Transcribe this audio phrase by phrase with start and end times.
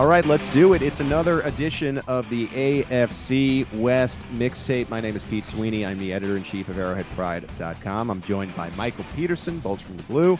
[0.00, 0.80] All right, let's do it.
[0.80, 4.88] It's another edition of the AFC West mixtape.
[4.88, 5.84] My name is Pete Sweeney.
[5.84, 8.10] I'm the editor in chief of ArrowheadPride.com.
[8.10, 10.38] I'm joined by Michael Peterson, Bolts from the Blue,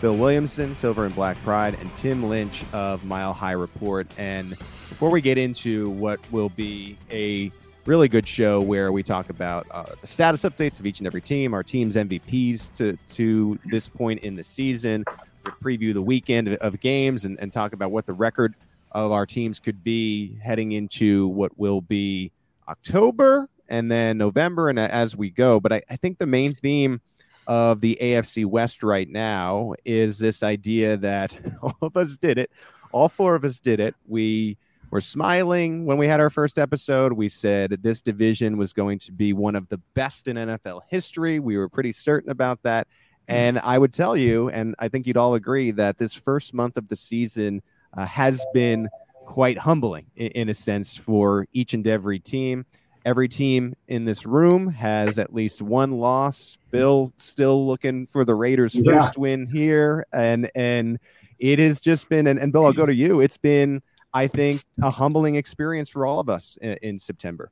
[0.00, 4.06] Bill Williamson, Silver and Black Pride, and Tim Lynch of Mile High Report.
[4.16, 4.56] And
[4.88, 7.52] before we get into what will be a
[7.84, 11.52] really good show where we talk about uh, status updates of each and every team,
[11.52, 15.04] our team's MVPs to to this point in the season,
[15.44, 18.54] preview the weekend of, of games, and, and talk about what the record
[18.92, 22.32] of our teams could be heading into what will be
[22.68, 25.58] October and then November and as we go.
[25.58, 27.00] But I, I think the main theme
[27.46, 32.50] of the AFC West right now is this idea that all of us did it.
[32.92, 33.94] All four of us did it.
[34.06, 34.58] We
[34.90, 37.14] were smiling when we had our first episode.
[37.14, 41.40] We said this division was going to be one of the best in NFL history.
[41.40, 42.86] We were pretty certain about that.
[43.28, 43.34] Hmm.
[43.34, 46.76] And I would tell you, and I think you'd all agree, that this first month
[46.76, 47.62] of the season
[47.96, 48.88] uh, has been
[49.26, 52.66] quite humbling in, in, a sense for each and every team.
[53.04, 56.56] Every team in this room has at least one loss.
[56.70, 59.00] Bill still looking for the Raiders' yeah.
[59.00, 60.98] first win here, and and
[61.38, 62.28] it has just been.
[62.28, 63.20] And, and Bill, I'll go to you.
[63.20, 63.82] It's been,
[64.14, 67.50] I think, a humbling experience for all of us in, in September.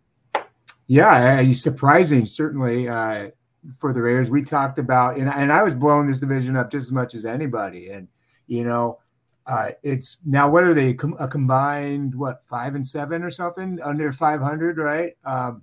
[0.87, 3.31] Yeah, uh, surprising certainly uh,
[3.79, 4.31] for the Raiders.
[4.31, 7.25] We talked about, and, and I was blowing this division up just as much as
[7.25, 8.09] anybody, and
[8.47, 8.99] you know
[9.51, 13.81] uh, it's now what are they a combined what five and seven or something?
[13.83, 15.17] Under 500 right?
[15.25, 15.63] Um,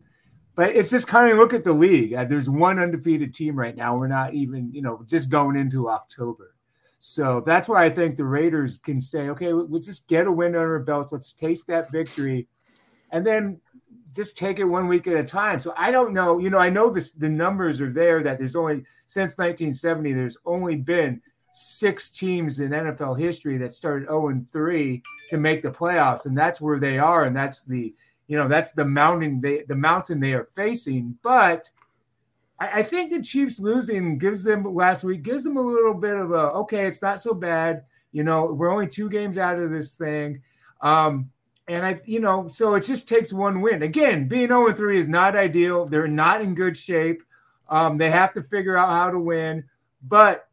[0.55, 2.13] but it's just kind of look at the league.
[2.13, 3.95] Uh, there's one undefeated team right now.
[3.95, 6.53] We're not even you know just going into october.
[6.99, 10.47] So that's why i think the raiders can say okay we'll just get a win
[10.47, 11.13] under our belts.
[11.13, 12.49] Let's taste that victory.
[13.11, 13.61] And then
[14.13, 15.59] just take it one week at a time.
[15.59, 18.57] So i don't know you know i know this the numbers are there that there's
[18.57, 21.21] only since 1970 there's only been
[21.59, 26.37] six teams in NFL history that started 0 and 3 to make the playoffs, and
[26.37, 27.93] that's where they are, and that's the
[28.27, 31.17] you know that's the mountain they the mountain they are facing.
[31.23, 31.69] But
[32.59, 36.15] I, I think the Chiefs losing gives them last week gives them a little bit
[36.15, 37.85] of a okay, it's not so bad.
[38.11, 40.41] You know, we're only two games out of this thing.
[40.81, 41.31] Um,
[41.67, 43.81] and I, you know, so it just takes one win.
[43.81, 45.85] Again, being 0 3 is not ideal.
[45.85, 47.23] They're not in good shape.
[47.67, 49.65] Um, they have to figure out how to win.
[50.01, 50.46] But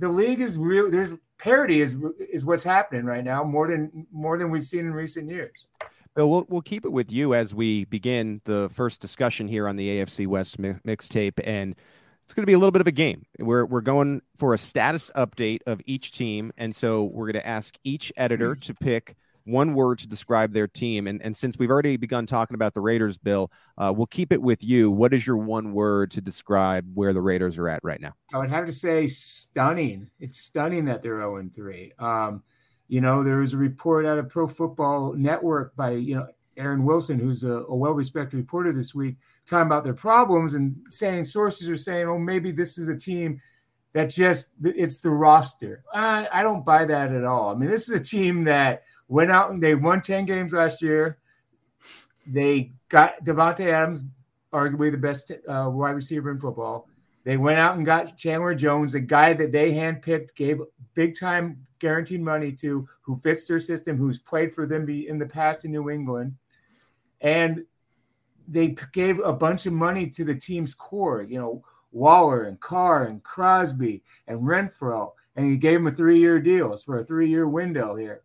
[0.00, 0.90] the league is real.
[0.90, 4.92] There's parity is is what's happening right now more than more than we've seen in
[4.92, 5.68] recent years.
[6.16, 9.76] Bill, we'll we'll keep it with you as we begin the first discussion here on
[9.76, 11.76] the AFC West mi- mixtape and
[12.24, 13.26] it's going to be a little bit of a game.
[13.38, 17.46] We're we're going for a status update of each team, and so we're going to
[17.46, 19.16] ask each editor to pick
[19.50, 21.06] one word to describe their team.
[21.06, 24.40] And and since we've already begun talking about the Raiders, Bill, uh, we'll keep it
[24.40, 24.90] with you.
[24.90, 28.12] What is your one word to describe where the Raiders are at right now?
[28.32, 30.10] I would have to say stunning.
[30.18, 31.92] It's stunning that they're 0 3.
[31.98, 32.42] Um,
[32.88, 36.26] you know, there was a report out of Pro Football Network by, you know,
[36.56, 40.76] Aaron Wilson, who's a, a well respected reporter this week, talking about their problems and
[40.88, 43.40] saying sources are saying, oh, maybe this is a team
[43.92, 45.82] that just it's the roster.
[45.92, 47.50] I, I don't buy that at all.
[47.50, 50.80] I mean, this is a team that went out and they won 10 games last
[50.80, 51.18] year.
[52.26, 54.06] They got Davante Adams,
[54.52, 56.88] arguably the best uh, wide receiver in football.
[57.24, 60.60] They went out and got Chandler Jones, a guy that they handpicked, gave
[60.94, 65.26] big time guaranteed money to, who fits their system, who's played for them in the
[65.26, 66.36] past in New England.
[67.20, 67.64] And
[68.46, 73.06] they gave a bunch of money to the team's core, you know, Waller and Carr
[73.06, 75.12] and Crosby and Renfro.
[75.34, 78.22] And he gave them a three year deals for a three year window here.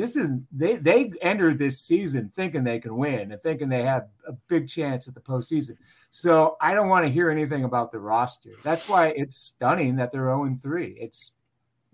[0.00, 4.08] This is they they entered this season thinking they can win and thinking they have
[4.26, 5.76] a big chance at the postseason.
[6.08, 8.52] So I don't want to hear anything about the roster.
[8.64, 10.96] That's why it's stunning that they're 0 3.
[10.98, 11.32] It's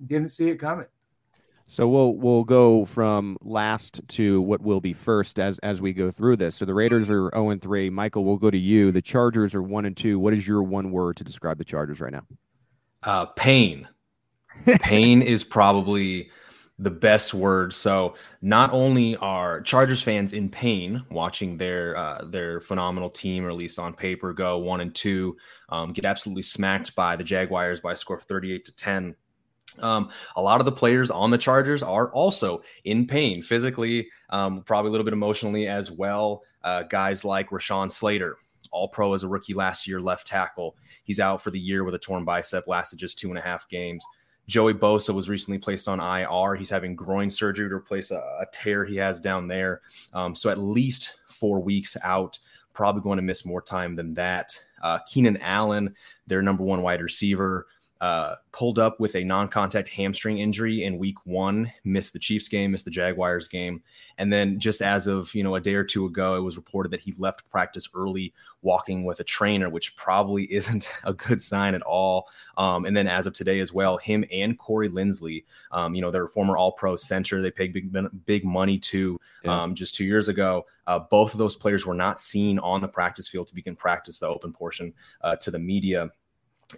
[0.06, 0.86] didn't see it coming.
[1.64, 6.12] So we'll we'll go from last to what will be first as as we go
[6.12, 6.54] through this.
[6.54, 7.90] So the Raiders are 0 and 3.
[7.90, 8.92] Michael, we'll go to you.
[8.92, 10.20] The Chargers are 1 and 2.
[10.20, 12.24] What is your one word to describe the Chargers right now?
[13.02, 13.88] Uh, pain.
[14.80, 16.30] pain is probably
[16.78, 17.72] the best word.
[17.72, 23.50] So not only are Chargers fans in pain watching their uh, their phenomenal team, or
[23.50, 25.36] at least on paper, go one and two,
[25.70, 29.16] um, get absolutely smacked by the Jaguars by a score of 38 to 10
[29.80, 34.62] um, a lot of the players on the Chargers are also in pain physically, um,
[34.62, 36.42] probably a little bit emotionally as well.
[36.62, 38.36] Uh, guys like Rashawn Slater,
[38.72, 40.76] all pro as a rookie last year, left tackle.
[41.04, 43.68] He's out for the year with a torn bicep, lasted just two and a half
[43.68, 44.04] games.
[44.46, 46.54] Joey Bosa was recently placed on IR.
[46.54, 49.82] He's having groin surgery to replace a, a tear he has down there.
[50.12, 52.38] Um, so at least four weeks out,
[52.72, 54.58] probably going to miss more time than that.
[54.82, 55.94] Uh, Keenan Allen,
[56.26, 57.66] their number one wide receiver,
[58.00, 62.72] uh, pulled up with a non-contact hamstring injury in week one, missed the Chiefs game,
[62.72, 63.82] missed the Jaguars game,
[64.18, 66.90] and then just as of you know a day or two ago, it was reported
[66.90, 71.74] that he left practice early, walking with a trainer, which probably isn't a good sign
[71.74, 72.28] at all.
[72.58, 76.10] Um, and then as of today as well, him and Corey Linsley, um, you know,
[76.10, 77.94] they're former All-Pro center, they paid big
[78.26, 79.62] big money to yeah.
[79.62, 80.66] um, just two years ago.
[80.86, 84.18] Uh, both of those players were not seen on the practice field to begin practice,
[84.18, 86.10] the open portion, uh, to the media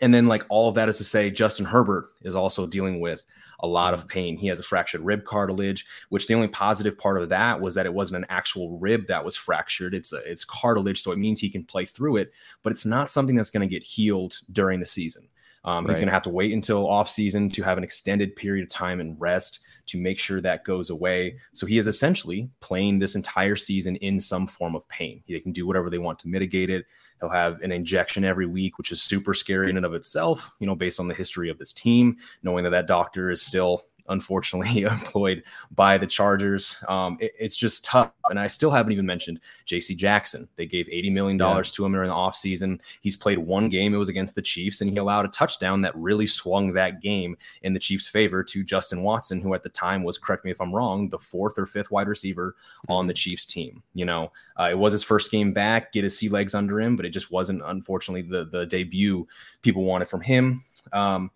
[0.03, 3.25] and then, like all of that is to say, Justin Herbert is also dealing with
[3.61, 4.37] a lot of pain.
[4.37, 7.87] He has a fractured rib cartilage, which the only positive part of that was that
[7.87, 9.95] it wasn't an actual rib that was fractured.
[9.95, 12.33] It's a, it's cartilage, so it means he can play through it,
[12.63, 15.27] but it's not something that's going to get healed during the season.
[15.65, 15.91] Um, right.
[15.91, 18.69] He's going to have to wait until off season to have an extended period of
[18.69, 21.37] time and rest to make sure that goes away.
[21.53, 25.23] So he is essentially playing this entire season in some form of pain.
[25.27, 26.87] They can do whatever they want to mitigate it.
[27.21, 30.67] He'll have an injection every week, which is super scary in and of itself, you
[30.67, 34.83] know, based on the history of this team, knowing that that doctor is still unfortunately
[34.83, 35.43] employed
[35.75, 36.77] by the Chargers.
[36.89, 38.13] Um, it, it's just tough.
[38.31, 40.49] And I still haven't even mentioned JC Jackson.
[40.57, 41.63] They gave $80 million yeah.
[41.63, 42.81] to him during the offseason.
[43.01, 45.97] He's played one game, it was against the Chiefs, and he allowed a touchdown that
[45.97, 50.03] really swung that game in the Chiefs' favor to Justin Watson, who at the time
[50.03, 52.55] was, correct me if I'm wrong, the fourth or fifth wide receiver
[52.89, 53.83] on the Chiefs team.
[53.95, 56.97] You know, uh, it was his first game back, get his sea legs under him,
[56.97, 59.27] but it just wasn't, unfortunately, the, the debut
[59.63, 60.63] people wanted from him.
[60.93, 61.31] Um,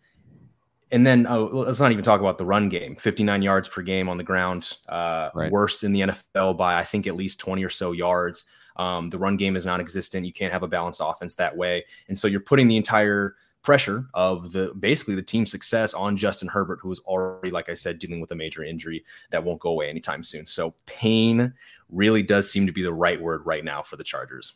[0.92, 2.94] and then oh, let's not even talk about the run game.
[2.94, 5.50] 59 yards per game on the ground uh, right.
[5.50, 8.44] worst in the nfl by i think at least 20 or so yards.
[8.76, 10.24] Um, the run game is non-existent.
[10.24, 11.84] You can't have a balanced offense that way.
[12.08, 16.48] And so you're putting the entire pressure of the basically the team's success on justin
[16.48, 19.70] herbert who is already like i said dealing with a major injury that won't go
[19.70, 20.44] away anytime soon.
[20.46, 21.54] So pain
[21.88, 24.54] really does seem to be the right word right now for the chargers.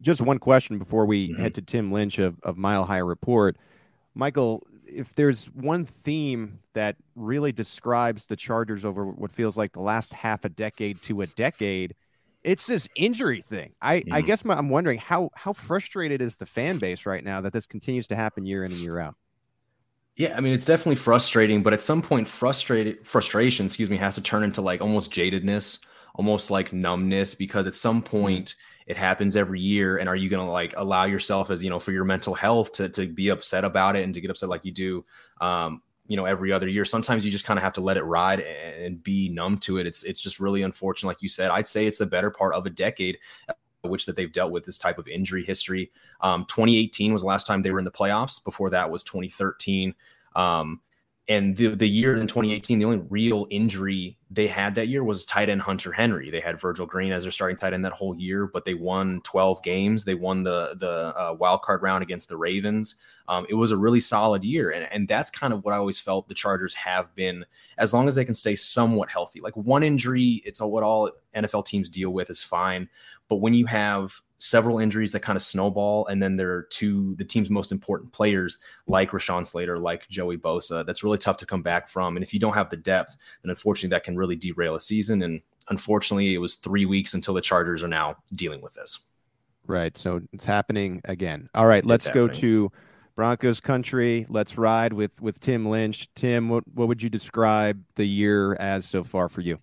[0.00, 1.42] Just one question before we mm-hmm.
[1.42, 3.56] head to tim lynch of, of mile high report.
[4.14, 9.80] Michael if there's one theme that really describes the Chargers over what feels like the
[9.80, 11.94] last half a decade to a decade,
[12.44, 13.72] it's this injury thing.
[13.82, 14.12] I, mm.
[14.12, 17.52] I guess my, I'm wondering how how frustrated is the fan base right now that
[17.52, 19.16] this continues to happen year in and year out.
[20.14, 24.14] Yeah, I mean it's definitely frustrating, but at some point, frustrated frustration, excuse me, has
[24.14, 25.78] to turn into like almost jadedness,
[26.14, 28.16] almost like numbness, because at some mm-hmm.
[28.16, 28.46] point.
[28.50, 28.54] Mm
[28.86, 31.78] it happens every year and are you going to like allow yourself as you know
[31.78, 34.64] for your mental health to, to be upset about it and to get upset like
[34.64, 35.04] you do
[35.40, 38.02] um, you know every other year sometimes you just kind of have to let it
[38.02, 41.66] ride and be numb to it it's it's just really unfortunate like you said i'd
[41.66, 43.18] say it's the better part of a decade
[43.88, 45.90] which that they've dealt with this type of injury history.
[46.20, 48.42] Um, 2018 was the last time they were in the playoffs.
[48.42, 49.94] Before that was 2013.
[50.34, 50.80] Um,
[51.28, 55.26] and the, the year in 2018, the only real injury they had that year was
[55.26, 56.30] tight end Hunter Henry.
[56.30, 59.20] They had Virgil Green as their starting tight end that whole year, but they won
[59.22, 60.04] 12 games.
[60.04, 62.96] They won the the uh, wild card round against the Ravens.
[63.28, 65.98] Um, it was a really solid year, and and that's kind of what I always
[65.98, 67.44] felt the Chargers have been.
[67.76, 71.66] As long as they can stay somewhat healthy, like one injury, it's what all NFL
[71.66, 72.88] teams deal with is fine.
[73.28, 77.14] But when you have several injuries that kind of snowball, and then there are two
[77.16, 80.84] the team's most important players like Rashawn Slater, like Joey Bosa.
[80.84, 82.16] That's really tough to come back from.
[82.16, 85.22] And if you don't have the depth, then unfortunately that can really derail a season.
[85.22, 89.00] And unfortunately, it was three weeks until the Chargers are now dealing with this.
[89.66, 89.96] Right.
[89.96, 91.48] So it's happening again.
[91.54, 92.70] All right, let's go to
[93.16, 94.26] Broncos country.
[94.28, 96.08] Let's ride with with Tim Lynch.
[96.14, 99.58] Tim, what, what would you describe the year as so far for you?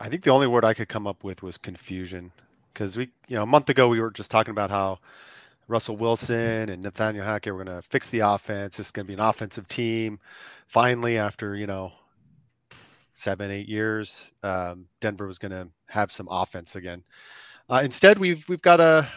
[0.00, 2.30] I think the only word I could come up with was confusion
[2.78, 5.00] because we, you know, a month ago we were just talking about how
[5.66, 8.78] Russell Wilson and Nathaniel Hackett were going to fix the offense.
[8.78, 10.20] It's going to be an offensive team.
[10.68, 11.90] Finally, after you know
[13.14, 17.02] seven, eight years, um, Denver was going to have some offense again.
[17.68, 19.08] Uh, instead, we've we've got a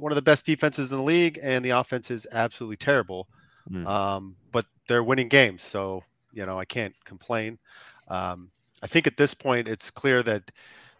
[0.00, 3.28] one of the best defenses in the league, and the offense is absolutely terrible.
[3.70, 3.86] Mm.
[3.86, 7.58] Um, but they're winning games, so you know I can't complain.
[8.08, 8.50] Um,
[8.82, 10.50] I think at this point it's clear that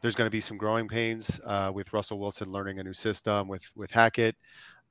[0.07, 3.49] there's going to be some growing pains uh, with Russell Wilson learning a new system
[3.49, 4.37] with with Hackett.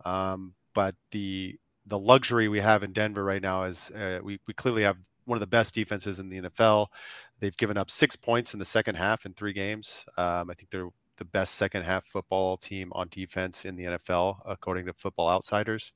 [0.04, 4.54] Um, but the the luxury we have in Denver right now is uh, we we
[4.54, 6.88] clearly have one of the best defenses in the NFL.
[7.40, 10.04] They've given up six points in the second half in three games.
[10.18, 14.42] Um, I think they're the best second half football team on defense in the NFL,
[14.46, 15.94] according to Football Outsiders.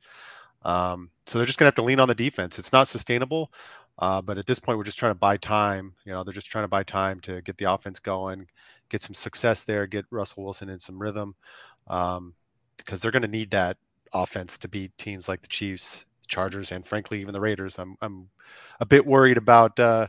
[0.64, 2.58] Um, so they're just going to have to lean on the defense.
[2.58, 3.52] It's not sustainable,
[3.98, 5.94] uh, but at this point, we're just trying to buy time.
[6.06, 8.48] You know, they're just trying to buy time to get the offense going,
[8.90, 11.36] get some success there, get Russell Wilson in some rhythm,
[11.88, 12.34] um,
[12.78, 13.78] because they're going to need that
[14.14, 17.80] offense to beat teams like the Chiefs, the Chargers, and frankly even the Raiders.
[17.80, 18.30] I'm I'm
[18.80, 20.08] a bit worried about uh,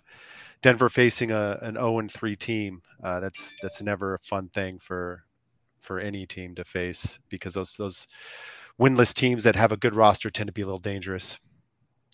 [0.63, 2.83] Denver facing a an 0 and 3 team.
[3.03, 5.25] Uh, that's that's never a fun thing for
[5.81, 8.07] for any team to face because those those
[8.79, 11.39] winless teams that have a good roster tend to be a little dangerous.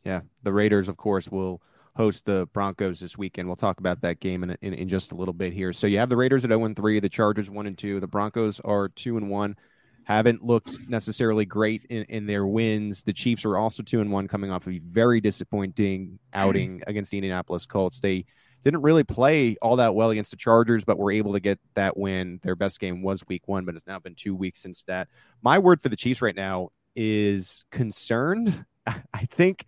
[0.04, 1.61] Yeah, the Raiders, of course, will
[1.96, 3.48] host the Broncos this weekend.
[3.48, 5.72] We'll talk about that game in, in, in just a little bit here.
[5.72, 8.06] So you have the Raiders at 0 and 3, the Chargers 1 and 2, the
[8.06, 9.56] Broncos are 2 and 1.
[10.04, 13.02] Haven't looked necessarily great in, in their wins.
[13.02, 16.90] The Chiefs are also 2 and 1 coming off a very disappointing outing mm-hmm.
[16.90, 17.98] against the Indianapolis Colts.
[17.98, 18.26] They
[18.62, 21.96] didn't really play all that well against the Chargers, but were able to get that
[21.96, 22.40] win.
[22.42, 25.08] Their best game was week one, but it's now been two weeks since that.
[25.40, 28.66] My word for the Chiefs right now is concerned.
[29.14, 29.64] I think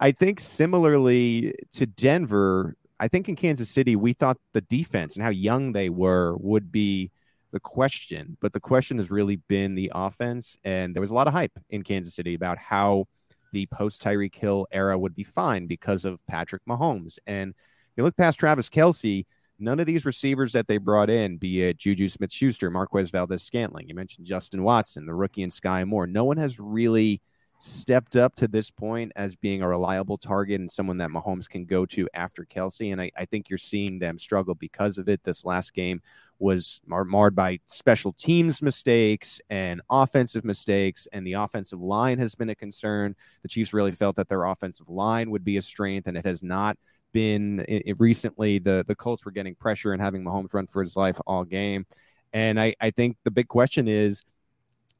[0.00, 5.24] I think similarly to Denver, I think in Kansas City, we thought the defense and
[5.24, 7.10] how young they were would be
[7.52, 10.56] the question, but the question has really been the offense.
[10.64, 13.06] And there was a lot of hype in Kansas City about how
[13.52, 17.18] the post Tyreek Hill era would be fine because of Patrick Mahomes.
[17.26, 17.54] And
[17.96, 19.24] you look past Travis Kelce,
[19.58, 23.42] none of these receivers that they brought in, be it Juju Smith Schuster, Marquez Valdes
[23.42, 27.22] Scantling, you mentioned Justin Watson, the rookie and Skyy Moore, no one has really
[27.58, 31.64] stepped up to this point as being a reliable target and someone that Mahomes can
[31.64, 32.92] go to after Kelce.
[32.92, 35.22] And I, I think you're seeing them struggle because of it.
[35.24, 36.02] This last game
[36.38, 42.34] was mar- marred by special teams mistakes and offensive mistakes, and the offensive line has
[42.34, 43.16] been a concern.
[43.42, 46.42] The Chiefs really felt that their offensive line would be a strength, and it has
[46.42, 46.76] not
[47.12, 48.58] been it, it recently.
[48.58, 51.86] The the Colts were getting pressure and having Mahomes run for his life all game.
[52.32, 54.24] And I, I think the big question is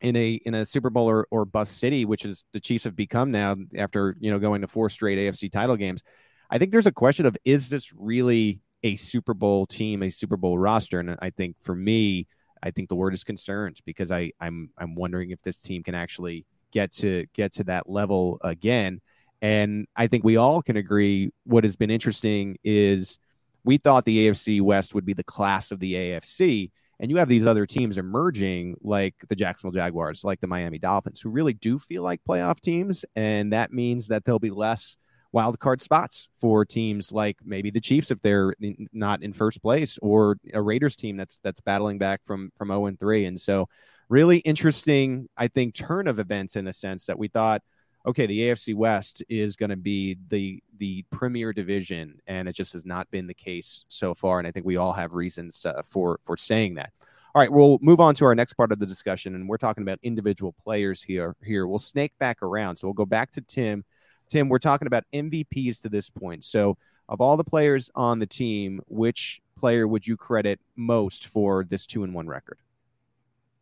[0.00, 2.96] in a in a Super Bowl or, or bust city, which is the Chiefs have
[2.96, 6.02] become now after you know going to four straight AFC title games.
[6.50, 10.36] I think there's a question of is this really a Super Bowl team, a Super
[10.36, 11.00] Bowl roster?
[11.00, 12.26] And I think for me,
[12.62, 15.94] I think the word is concerned because I I'm I'm wondering if this team can
[15.94, 19.00] actually get to get to that level again.
[19.42, 23.18] And I think we all can agree what has been interesting is
[23.64, 27.28] we thought the AFC West would be the class of the AFC and you have
[27.28, 31.78] these other teams emerging, like the Jacksonville Jaguars, like the Miami Dolphins, who really do
[31.78, 33.04] feel like playoff teams.
[33.14, 34.96] And that means that there'll be less
[35.32, 38.54] wild card spots for teams like maybe the Chiefs if they're
[38.92, 42.86] not in first place, or a Raiders team that's that's battling back from from 0
[42.86, 43.26] and 3.
[43.26, 43.68] And so,
[44.08, 47.62] really interesting, I think, turn of events in a sense that we thought–
[48.06, 52.72] okay, the AFC West is going to be the the premier division, and it just
[52.72, 54.38] has not been the case so far.
[54.38, 56.92] And I think we all have reasons uh, for for saying that.
[57.34, 59.82] All right, we'll move on to our next part of the discussion, and we're talking
[59.82, 61.36] about individual players here.
[61.44, 63.84] Here, we'll snake back around, so we'll go back to Tim.
[64.28, 66.44] Tim, we're talking about MVPs to this point.
[66.44, 71.64] So, of all the players on the team, which player would you credit most for
[71.64, 72.58] this two and one record?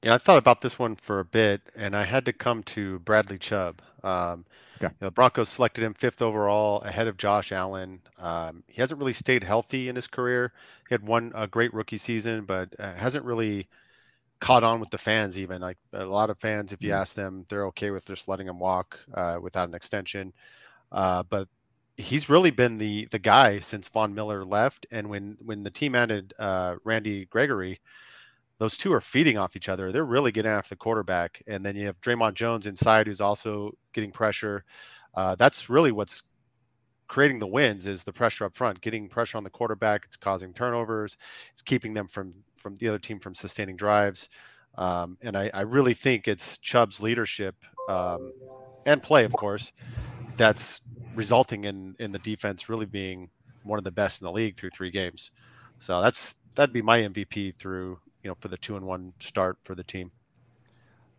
[0.05, 3.01] Yeah, I thought about this one for a bit, and I had to come to
[3.01, 3.83] Bradley Chubb.
[4.05, 4.47] Um,
[4.77, 4.95] Okay.
[5.01, 8.03] you know, the Broncos selected him fifth overall, ahead of Josh Allen.
[8.19, 10.53] Um, he hasn't really stayed healthy in his career.
[10.89, 13.69] He had one a great rookie season, but uh, hasn't really
[14.41, 15.39] caught on with the fans.
[15.39, 18.49] Even like a lot of fans, if you ask them, they're okay with just letting
[18.49, 20.35] him walk uh, without an extension.
[20.93, 21.49] Uh, but
[21.97, 25.97] he's really been the the guy since Von Miller left, and when when the team
[25.97, 27.81] added uh, Randy Gregory
[28.59, 29.91] those two are feeding off each other.
[29.91, 31.43] They're really getting after the quarterback.
[31.47, 34.65] And then you have Dre'Mont Jones inside who's also getting pressure.
[35.15, 36.23] Uh, that's really what's
[37.09, 40.05] creating the wins is the pressure up front, getting pressure on the quarterback.
[40.05, 41.17] It's causing turnovers.
[41.53, 44.29] It's keeping them from from the other team from sustaining drives.
[44.77, 47.55] Um, and I, I really think it's Chubb's leadership
[47.89, 48.33] um,
[48.87, 49.73] and play, of course,
[50.37, 50.81] that's
[51.15, 53.31] resulting in in the defense really being
[53.63, 55.31] one of the best in the league through three games.
[55.79, 59.59] So that's that'd be my MVP through you know for the two and one start
[59.63, 60.11] for the team.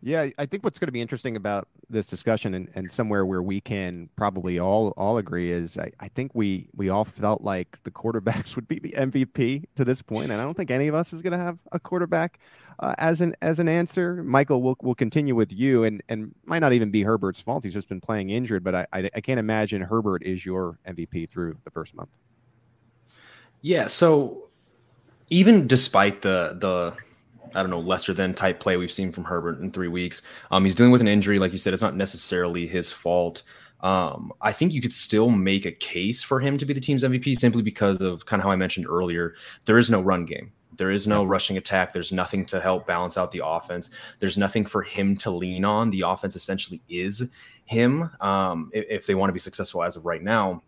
[0.02, 3.42] Yeah, I think what's going to be interesting about this discussion and, and somewhere where
[3.42, 7.78] we can probably all all agree is I, I think we we all felt like
[7.84, 10.94] the quarterbacks would be the MVP to this point, and I don't think any of
[10.94, 12.38] us is going to have a quarterback
[12.80, 14.22] uh, as an as an answer.
[14.22, 17.64] Michael, we'll we'll continue with you, and and might not even be Herbert's fault.
[17.64, 21.30] He's just been playing injured, but I I, I can't imagine Herbert is your MVP
[21.30, 22.10] through the first month.
[23.62, 24.50] Yeah, so
[25.28, 26.94] even despite the the
[27.54, 30.64] I don't know lesser than type play we've seen from Herbert in three weeks, um,
[30.64, 31.38] he's dealing with an injury.
[31.38, 33.42] Like you said, it's not necessarily his fault.
[33.80, 37.02] Um, I think you could still make a case for him to be the team's
[37.02, 39.34] MVP simply because of kind of how I mentioned earlier.
[39.64, 40.52] There is no run game.
[40.76, 41.92] There is no rushing attack.
[41.92, 43.90] There's nothing to help balance out the offense.
[44.18, 45.90] There's nothing for him to lean on.
[45.90, 47.30] The offense essentially is
[47.64, 50.62] him um, if, if they want to be successful as of right now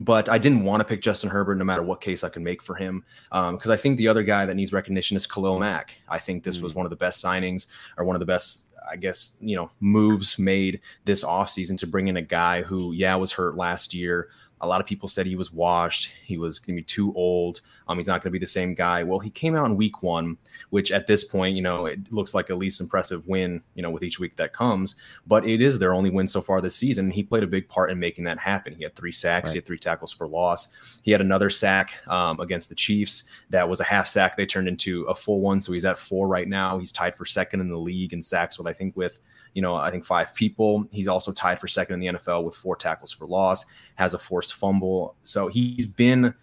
[0.00, 2.62] but I didn't want to pick Justin Herbert no matter what case I could make
[2.62, 5.98] for him because um, I think the other guy that needs recognition is Khalil Mack.
[6.08, 8.96] I think this was one of the best signings or one of the best, I
[8.96, 13.32] guess, you know, moves made this offseason to bring in a guy who, yeah, was
[13.32, 14.28] hurt last year.
[14.60, 16.10] A lot of people said he was washed.
[16.24, 17.60] He was going to be too old.
[17.86, 19.02] Um, he's not going to be the same guy.
[19.02, 20.36] Well, he came out in week one,
[20.70, 23.90] which at this point, you know, it looks like a least impressive win, you know,
[23.90, 24.96] with each week that comes.
[25.26, 27.10] But it is their only win so far this season.
[27.10, 28.74] He played a big part in making that happen.
[28.74, 29.54] He had three sacks, right.
[29.54, 30.68] he had three tackles for loss.
[31.02, 34.36] He had another sack um, against the Chiefs that was a half sack.
[34.36, 35.60] They turned into a full one.
[35.60, 36.78] So he's at four right now.
[36.78, 39.18] He's tied for second in the league in sacks with, I think, with,
[39.52, 40.88] you know, I think five people.
[40.90, 43.66] He's also tied for second in the NFL with four tackles for loss,
[43.96, 45.16] has a forced fumble.
[45.22, 46.34] So he's been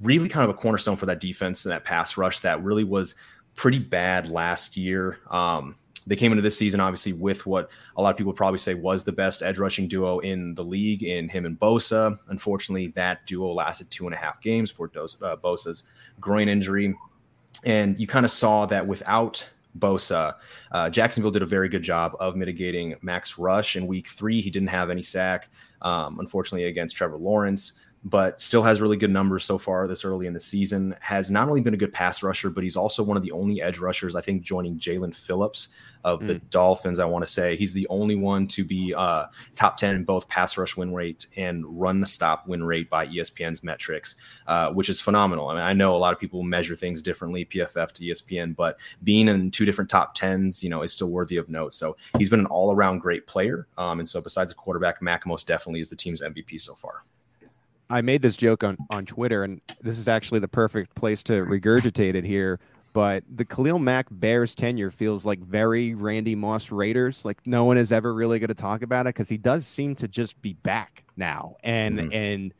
[0.00, 3.14] really kind of a cornerstone for that defense and that pass rush that really was
[3.54, 5.18] pretty bad last year.
[5.30, 8.74] Um, they came into this season obviously with what a lot of people probably say
[8.74, 12.18] was the best edge rushing duo in the league in him and Bosa.
[12.28, 15.84] Unfortunately, that duo lasted two and a half games for uh, Bosa's
[16.20, 16.96] groin injury.
[17.64, 19.46] And you kind of saw that without
[19.78, 20.34] Bosa.
[20.72, 24.40] Uh, Jacksonville did a very good job of mitigating Mack's Rush in week three.
[24.40, 25.48] He didn't have any sack,
[25.82, 27.72] um, unfortunately, against Trevor Lawrence
[28.08, 30.94] but still has really good numbers so far this early in the season.
[31.00, 33.60] Has not only been a good pass rusher, but he's also one of the only
[33.62, 35.68] edge rushers, I think, joining Jaelan Phillips
[36.04, 36.50] of the mm.
[36.50, 36.98] Dolphins.
[36.98, 40.28] I want to say he's the only one to be uh, top 10 in both
[40.28, 44.14] pass rush win rate and run stop win rate by ESPN's metrics,
[44.46, 45.48] uh, which is phenomenal.
[45.48, 48.78] I mean, I know a lot of people measure things differently, PFF to ESPN, but
[49.02, 51.74] being in two different top 10s, you know, is still worthy of note.
[51.74, 53.66] So he's been an all around great player.
[53.76, 57.04] Um, and so besides the quarterback, Mack most definitely is the team's MVP so far.
[57.90, 61.32] I made this joke on, on Twitter, and this is actually the perfect place to
[61.44, 62.60] regurgitate it here.
[62.92, 67.24] But the Khalil Mack Bears tenure feels like very Randy Moss Raiders.
[67.24, 69.94] Like no one is ever really going to talk about it because he does seem
[69.96, 72.12] to just be back now, and mm-hmm.
[72.12, 72.54] and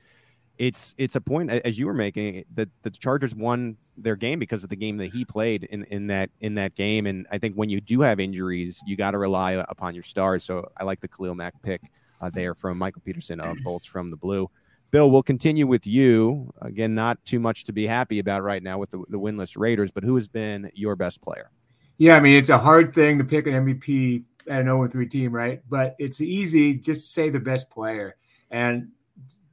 [0.58, 4.62] it's it's a point as you were making that the Chargers won their game because
[4.64, 7.06] of the game that he played in in that in that game.
[7.06, 10.44] And I think when you do have injuries, you got to rely upon your stars.
[10.44, 11.80] So I like the Khalil Mack pick
[12.20, 14.50] uh, there from Michael Peterson of Bolts from the Blue.
[14.90, 16.52] Bill, we'll continue with you.
[16.62, 19.90] Again, not too much to be happy about right now with the, the winless Raiders,
[19.90, 21.50] but who has been your best player?
[21.98, 25.06] Yeah, I mean, it's a hard thing to pick an MVP at an 0 3
[25.08, 25.60] team, right?
[25.68, 28.16] But it's easy just say the best player.
[28.50, 28.88] And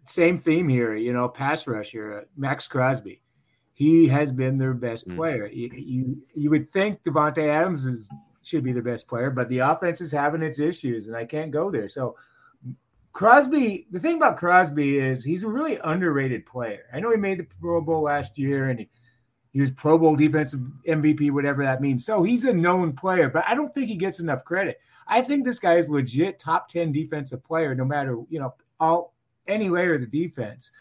[0.05, 3.21] same theme here, you know, pass rusher, Maxx Crosby.
[3.73, 5.17] He has been their best mm.
[5.17, 5.47] player.
[5.47, 8.09] You, you, you would think Davante Adams is
[8.41, 11.51] should be the best player, but the offense is having its issues, and I can't
[11.51, 11.87] go there.
[11.87, 12.15] So
[13.15, 16.81] Crosby, the thing about Crosby is he's a really underrated player.
[16.93, 18.89] I know he made the Pro Bowl last year and he,
[19.53, 22.05] he was Pro Bowl defensive MVP, whatever that means.
[22.05, 24.81] So he's a known player, but I don't think he gets enough credit.
[25.07, 29.13] I think this guy is legit top 10 defensive player, no matter, you know, all
[29.47, 30.71] any layer of the defense.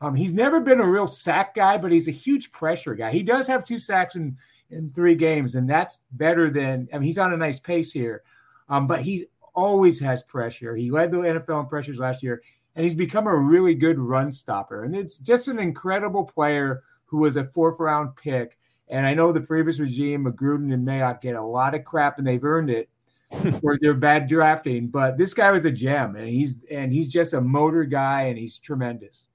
[0.00, 3.10] Um, he's never been a real sack guy, but he's a huge pressure guy.
[3.10, 4.36] He does have two sacks in
[4.70, 6.88] in three games, and that's better than.
[6.92, 8.22] I mean, he's on a nice pace here,
[8.68, 10.76] um, but he always has pressure.
[10.76, 12.42] He led the NFL in pressures last year,
[12.74, 14.84] and he's become a really good run stopper.
[14.84, 18.58] And it's just an incredible player who was a fourth round pick.
[18.88, 22.26] And I know the previous regime, Gruden and Mayock, get a lot of crap, and
[22.26, 22.88] they've earned it
[23.60, 24.88] for their bad drafting.
[24.88, 28.38] But this guy was a gem, and he's and he's just a motor guy, and
[28.38, 29.28] he's tremendous.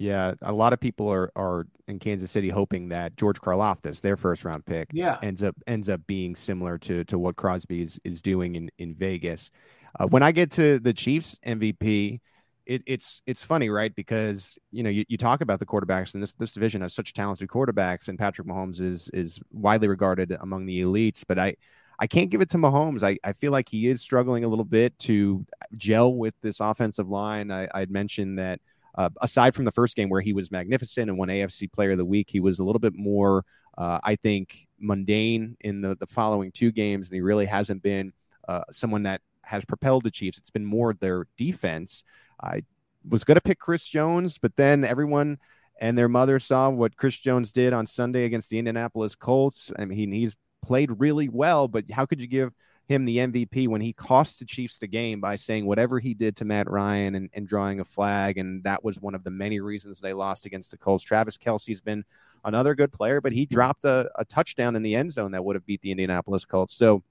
[0.00, 4.16] Yeah, a lot of people are are in Kansas City hoping that George Karlaftis, their
[4.16, 5.18] first round pick, yeah.
[5.22, 8.94] ends up ends up being similar to to what Crosby is, is doing in in
[8.94, 9.50] Vegas.
[9.98, 12.18] Uh, when I get to the Chiefs MVP,
[12.64, 13.94] it, it's it's funny, right?
[13.94, 17.12] Because you know you, you talk about the quarterbacks, and this this division has such
[17.12, 21.24] talented quarterbacks, and Patrick Mahomes is is widely regarded among the elites.
[21.28, 21.56] But I
[21.98, 23.02] I can't give it to Mahomes.
[23.02, 25.44] I, I feel like he is struggling a little bit to
[25.76, 27.50] gel with this offensive line.
[27.50, 28.60] I, I'd mentioned that
[28.94, 31.98] uh, aside from the first game where he was magnificent and won AFC Player of
[31.98, 33.44] the Week, he was a little bit more,
[33.78, 38.12] uh, I think, mundane in the, the following two games, and he really hasn't been
[38.48, 40.38] uh, someone that has propelled the Chiefs.
[40.38, 42.04] It's been more their defense.
[42.42, 42.62] I
[43.08, 45.38] was going to pick Chris Jones, but then everyone
[45.80, 49.72] and their mother saw what Chris Jones did on Sunday against the Indianapolis Colts.
[49.78, 52.52] I mean, he's played really well, but how could you give–
[52.90, 56.34] him the MVP when he cost the Chiefs the game by saying whatever he did
[56.36, 58.36] to Matt Ryan and, and drawing a flag.
[58.36, 61.04] And that was one of the many reasons they lost against the Colts.
[61.04, 62.04] Travis Kelce's been
[62.44, 65.54] another good player, but he dropped a, a touchdown in the end zone that would
[65.54, 66.74] have beat the Indianapolis Colts.
[66.74, 67.04] So,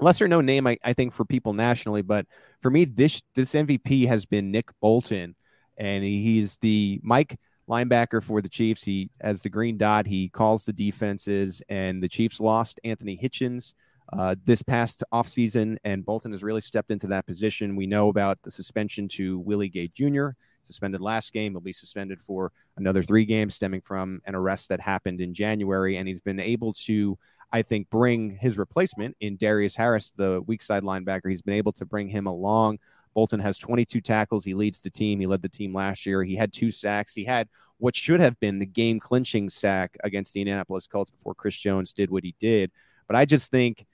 [0.00, 2.26] lesser known name, I, I think, for people nationally, but
[2.62, 5.34] for me, this this MVP has been Nick Bolton,
[5.76, 7.36] and he's the Mike
[7.68, 8.84] linebacker for the Chiefs.
[8.84, 13.74] He as the green dot, he calls the defenses, and the Chiefs lost Anthony Hitchens
[14.12, 17.76] uh, this past offseason, and Bolton has really stepped into that position.
[17.76, 20.28] We know about the suspension to Willie Gay Jr.,
[20.62, 21.52] suspended last game.
[21.52, 25.96] He'll be suspended for another three games stemming from an arrest that happened in January.
[25.96, 27.18] And he's been able to,
[27.52, 31.30] I think, bring his replacement in Darius Harris, the weak side linebacker.
[31.30, 32.78] He's been able to bring him along.
[33.14, 34.44] Bolton has 22 tackles.
[34.44, 35.20] He leads the team.
[35.20, 36.22] He led the team last year.
[36.22, 37.14] He had two sacks.
[37.14, 41.34] He had what should have been the game clinching sack against the Indianapolis Colts before
[41.34, 42.70] Chris Jones did what he did.
[43.06, 43.86] But I just think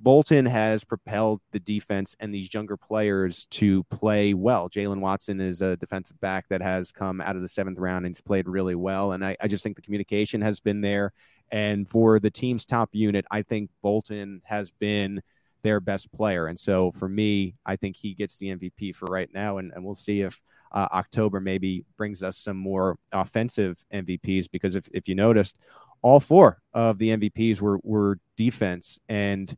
[0.00, 4.68] Bolton has propelled the defense and these younger players to play well.
[4.68, 8.14] Jaylen Watson is a defensive back that has come out of the seventh round and
[8.14, 9.12] he's played really well.
[9.12, 11.12] And I, I just think the communication has been there.
[11.50, 15.20] And for the team's top unit, I think Bolton has been
[15.62, 16.46] their best player.
[16.46, 19.58] And so for me, I think he gets the MVP for right now.
[19.58, 24.76] And, and we'll see if uh, October maybe brings us some more offensive MVPs because
[24.76, 25.56] if, if you noticed,
[26.02, 29.00] all four of the MVPs were, were defense.
[29.08, 29.56] And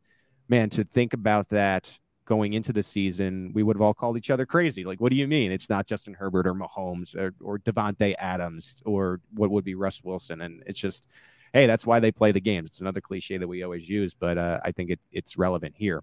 [0.51, 4.31] man, to think about that going into the season, we would have all called each
[4.31, 4.85] other crazy.
[4.85, 5.51] Like, what do you mean?
[5.51, 10.03] It's not Justin Herbert or Mahomes or, or Davante Adams or what would be Russ
[10.05, 10.41] Wilson.
[10.41, 11.07] And it's just,
[11.53, 12.69] hey, that's why they play the games.
[12.69, 16.03] It's another cliche that we always use, but uh, I think it, it's relevant here.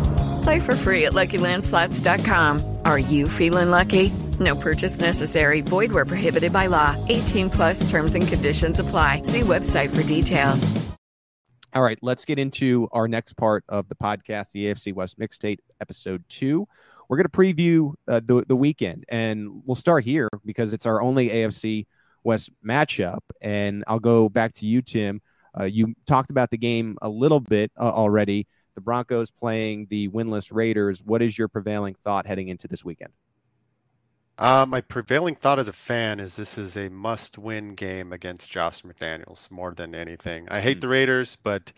[0.43, 2.77] Play for free at LuckyLandSlots.com.
[2.85, 4.11] Are you feeling lucky?
[4.39, 5.61] No purchase necessary.
[5.61, 6.95] Void where prohibited by law.
[7.09, 9.23] 18 plus terms and conditions apply.
[9.23, 10.71] See website for details.
[11.73, 15.59] All right, let's get into our next part of the podcast, the AFC West Mixtape,
[15.79, 16.67] episode two.
[17.07, 21.01] We're going to preview uh, the, the weekend, and we'll start here because it's our
[21.01, 21.85] only AFC
[22.25, 23.19] West matchup.
[23.41, 25.21] And I'll go back to you, Tim.
[25.57, 28.47] Uh, you talked about the game a little bit uh, already.
[28.75, 31.01] The Broncos playing the winless Raiders.
[31.03, 33.11] What is your prevailing thought heading into this weekend?
[34.37, 38.81] Uh, my prevailing thought as a fan is this is a must-win game against Josh
[38.81, 40.47] McDaniels more than anything.
[40.49, 40.81] I hate mm.
[40.81, 41.71] the Raiders, but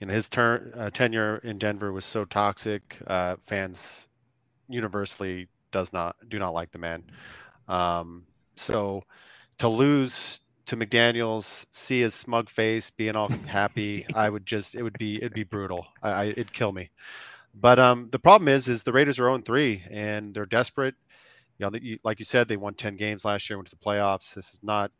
[0.00, 2.98] you know his turn uh, tenure in Denver was so toxic.
[3.06, 4.08] Uh, fans
[4.68, 7.04] universally does not do not like the man.
[7.68, 9.04] Um, so
[9.58, 14.82] to lose to McDaniels, see his smug face, being all happy, I would just it
[14.82, 15.86] would be it'd be brutal.
[16.02, 16.90] I, I it'd kill me.
[17.54, 20.94] But um, the problem is, is the Raiders are 0 3 and they're desperate.
[21.58, 23.84] You know, the, like you said, they won 10 games last year, went to the
[23.84, 24.34] playoffs.
[24.34, 24.92] This is not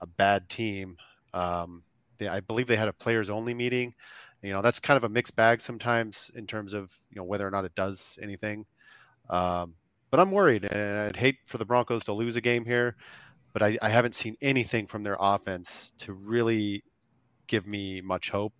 [0.00, 0.96] a bad team.
[1.34, 1.82] Um,
[2.18, 3.94] they, I believe they had a players only meeting.
[4.42, 7.46] You know, that's kind of a mixed bag sometimes in terms of you know whether
[7.46, 8.64] or not it does anything.
[9.28, 9.74] Um,
[10.10, 12.96] but I'm worried, and I'd hate for the Broncos to lose a game here.
[13.52, 16.84] But I, I haven't seen anything from their offense to really
[17.46, 18.54] give me much hope.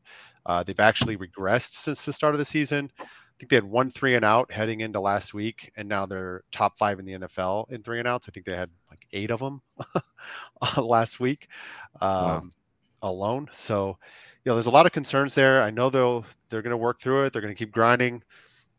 [0.44, 2.90] Uh, they've actually regressed since the start of the season.
[2.98, 3.05] I
[3.38, 6.76] think they had one three and out heading into last week, and now they're top
[6.76, 8.29] five in the NFL in three and outs.
[8.29, 9.62] I think they had like eight of them
[10.76, 11.48] last week
[12.00, 12.42] um, wow.
[13.03, 13.48] alone.
[13.53, 13.96] So,
[14.44, 15.62] you know, there's a lot of concerns there.
[15.62, 17.33] I know they'll they're going to work through it.
[17.33, 18.22] They're going to keep grinding,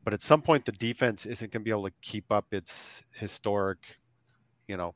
[0.03, 3.03] but at some point, the defense isn't going to be able to keep up its
[3.13, 3.79] historic,
[4.67, 4.93] you know,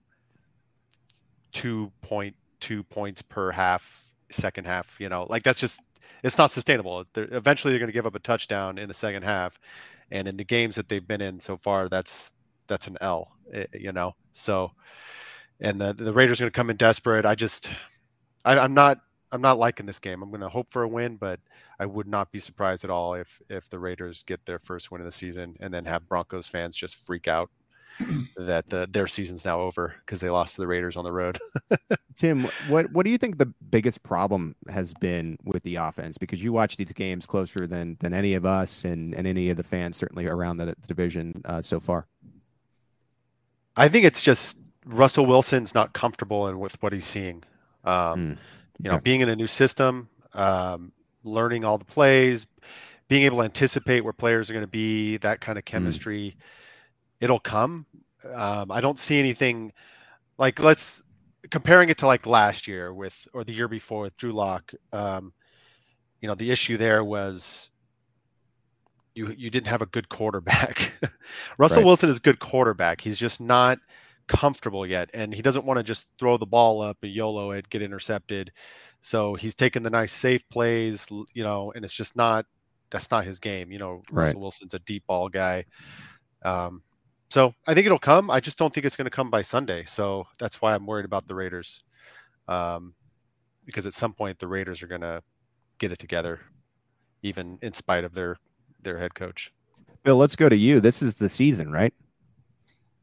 [1.56, 5.00] two point two points per half, second half.
[5.00, 5.82] You know, like that's just
[6.24, 7.06] it's not sustainable.
[7.13, 9.60] They're, eventually, they're going to give up a touchdown in the second half,
[10.12, 12.32] and in the games that they've been in so far, that's
[12.68, 13.32] that's an L.
[13.52, 14.72] Eh, you know, so
[15.60, 17.26] and the the Raiders are going to come in desperate.
[17.26, 17.70] I just,
[18.44, 19.00] I, I'm not
[19.32, 20.22] I'm not liking this game.
[20.22, 21.39] I'm going to hope for a win, but
[21.80, 25.02] I would not be surprised at all if if the Raiders get their first win
[25.02, 27.50] of the season and then have Broncos fans just freak out
[28.38, 31.39] that the, their season's now over because they lost to the Raiders on the road.
[32.15, 36.17] Tim, what what do you think the biggest problem has been with the offense?
[36.17, 39.58] Because you watch these games closer than than any of us and, and any of
[39.58, 42.08] the fans certainly around the, the division uh, so far.
[43.77, 47.43] I think it's just Russell Wilson's not comfortable in with what he's seeing.
[47.84, 48.38] Um, mm,
[48.81, 50.91] you know, being in a new system, um,
[51.23, 52.45] learning all the plays,
[53.08, 55.71] being able to anticipate where players are going to be, that kind of hmm.
[55.71, 56.36] chemistry.
[56.38, 56.41] Mm
[57.26, 57.88] it'll come.
[58.32, 59.74] Um, I don't see anything
[60.38, 61.02] like let's
[61.50, 64.72] comparing it to like last year with or the year before with Drew Lock.
[64.94, 65.34] Um,
[66.22, 67.72] you know, the issue there was
[69.16, 70.94] you you didn't have a good quarterback.
[71.58, 71.86] Russell right.
[71.86, 73.02] Wilson is a good quarterback.
[73.02, 73.80] He's just not
[74.28, 77.70] comfortable yet, and he doesn't want to just throw the ball up and YOLO it,
[77.70, 78.52] get intercepted.
[79.02, 82.46] So he's taking the nice safe plays, you know, and it's just not
[82.92, 83.72] that's not his game.
[83.72, 84.26] You know, right.
[84.26, 85.66] Russell Wilson's a deep ball guy.
[86.44, 86.84] Um,
[87.30, 88.30] so I think it'll come.
[88.30, 89.84] I just don't think it's going to come by Sunday.
[89.86, 91.84] So that's why I'm worried about the Raiders,
[92.48, 92.94] um,
[93.66, 95.22] because at some point the Raiders are going to
[95.80, 96.40] get it together,
[97.24, 98.38] even in spite of their
[98.84, 99.52] their head coach.
[100.04, 100.80] Bill, let's go to you.
[100.80, 101.94] This is the season, right?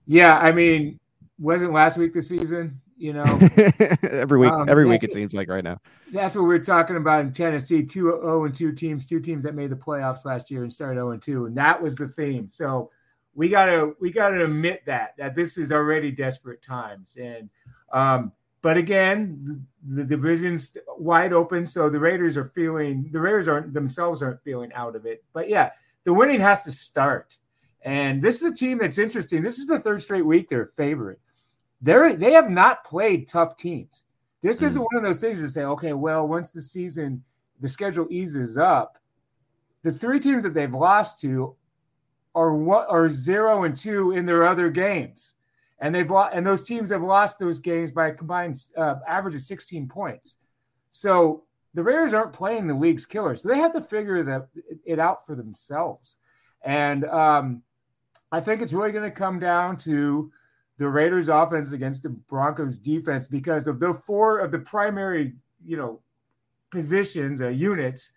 [0.07, 1.01] Yeah, I mean,
[1.39, 2.81] wasn't last week the season?
[2.97, 3.25] You know,
[4.03, 5.79] every week, um, every week it seems like right now.
[6.13, 7.83] That's what we are talking about in Tennessee.
[7.83, 10.73] Two zero oh and two teams, two teams that made the playoffs last year and
[10.73, 12.49] started zero and two, and that was the theme.
[12.49, 12.91] So
[13.35, 17.17] we gotta we gotta admit that that this is already desperate times.
[17.21, 17.49] And
[17.93, 23.49] um but again the, the division's wide open so the raiders are feeling the raiders
[23.49, 25.25] aren't themselves aren't feeling out of it.
[25.33, 25.71] But yeah
[26.05, 27.37] the winning has to start.
[27.85, 29.43] And this is a team that's interesting.
[29.43, 31.21] This is the third straight week they're favorite
[31.81, 34.05] they're they have not played tough teams.
[34.41, 34.67] This mm.
[34.67, 37.23] isn't one of those things to say okay well once the season
[37.61, 38.99] the schedule eases up
[39.83, 41.55] the three teams that they've lost to
[42.35, 45.35] are what are zero and two in their other games,
[45.79, 49.35] and they've lost, and those teams have lost those games by a combined uh, average
[49.35, 50.37] of 16 points.
[50.91, 54.49] So the Raiders aren't playing the league's killer, so they have to figure that
[54.85, 56.19] it out for themselves.
[56.63, 57.63] And um,
[58.31, 60.31] I think it's really going to come down to
[60.79, 65.77] the Raiders' offense against the Broncos' defense because of the four of the primary, you
[65.77, 66.01] know,
[66.71, 68.13] positions, uh, units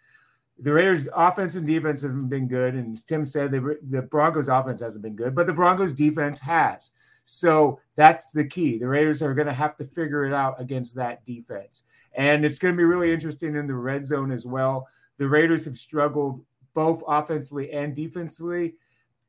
[0.59, 4.47] the Raiders' offense and defense haven't been good, and as Tim said, the, the Broncos'
[4.47, 6.91] offense hasn't been good, but the Broncos' defense has.
[7.25, 8.77] So that's the key.
[8.77, 12.59] The Raiders are going to have to figure it out against that defense, and it's
[12.59, 14.87] going to be really interesting in the red zone as well.
[15.17, 16.41] The Raiders have struggled
[16.73, 18.75] both offensively and defensively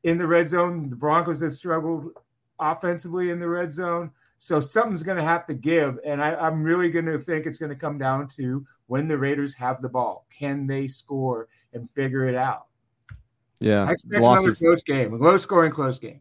[0.03, 0.89] in the red zone.
[0.89, 2.11] The Broncos have struggled
[2.59, 4.11] offensively in the red zone.
[4.39, 7.57] So something's going to have to give, and I, am really going to think it's
[7.57, 11.89] going to come down to when the Raiders have the ball, can they score and
[11.89, 12.67] figure it out?
[13.59, 16.19] Yeah, I expect losses, another close game, a low scoring close game.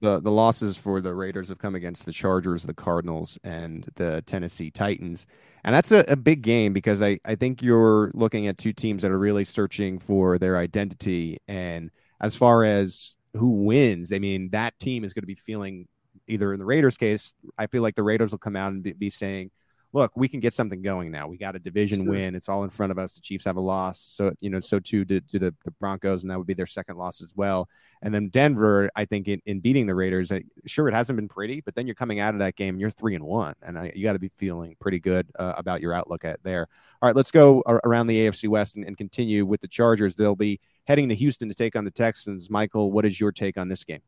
[0.00, 4.22] The the losses for the Raiders have come against the Chargers, the Cardinals, and the
[4.26, 5.26] Tennessee Titans,
[5.62, 9.02] and that's a, a big game because I I think you're looking at two teams
[9.02, 11.90] that are really searching for their identity, and
[12.20, 15.86] as far as who wins, I mean that team is going to be feeling
[16.28, 18.92] either in the Raiders' case, I feel like the Raiders will come out and be,
[18.92, 19.50] be saying,
[19.94, 21.28] look, we can get something going now.
[21.28, 22.10] We got a division sure.
[22.10, 22.34] win.
[22.34, 23.14] It's all in front of us.
[23.14, 24.00] The Chiefs have a loss.
[24.00, 26.66] So, you know, so too to, to the, the, Broncos, and that would be their
[26.66, 27.68] second loss as well.
[28.02, 30.32] And then Denver, I think in, in beating the Raiders,
[30.66, 33.14] sure, it hasn't been pretty, but then you're coming out of that game, you're three
[33.14, 36.24] and one, and I, you got to be feeling pretty good uh, about your outlook
[36.24, 36.66] at there.
[37.00, 40.16] All right, let's go around the AFC West and, and continue with the Chargers.
[40.16, 42.50] They'll be heading to Houston to take on the Texans.
[42.50, 44.02] Michael, what is your take on this game?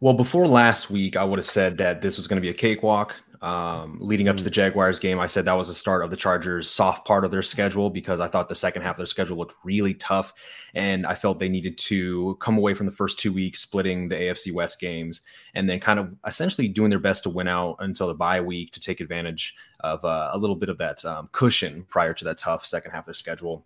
[0.00, 2.54] Well, before last week, I would have said that this was going to be a
[2.54, 3.16] cakewalk.
[3.40, 6.16] Um, leading up to the Jaguars game, I said that was the start of the
[6.16, 9.36] Chargers' soft part of their schedule because I thought the second half of their schedule
[9.36, 10.32] looked really tough,
[10.74, 14.16] and I felt they needed to come away from the first two weeks splitting the
[14.16, 15.20] AFC West games
[15.54, 18.72] and then kind of essentially doing their best to win out until the bye week
[18.72, 22.38] to take advantage of uh, a little bit of that um, cushion prior to that
[22.38, 23.64] tough second half of their schedule.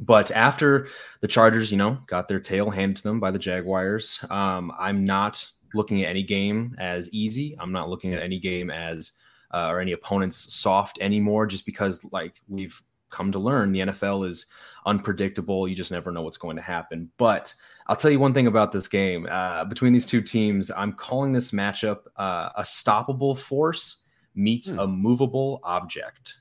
[0.00, 0.88] But after
[1.20, 5.04] the Chargers, you know, got their tail handed to them by the Jaguars, um, I'm
[5.04, 7.56] not looking at any game as easy.
[7.58, 9.12] I'm not looking at any game as
[9.52, 14.28] uh, or any opponents soft anymore, just because like we've come to learn, the NFL
[14.28, 14.46] is
[14.84, 15.68] unpredictable.
[15.68, 17.10] You just never know what's going to happen.
[17.16, 17.54] But
[17.86, 19.26] I'll tell you one thing about this game.
[19.30, 24.78] Uh, between these two teams, I'm calling this matchup uh, a stoppable force meets hmm.
[24.78, 26.34] a movable object.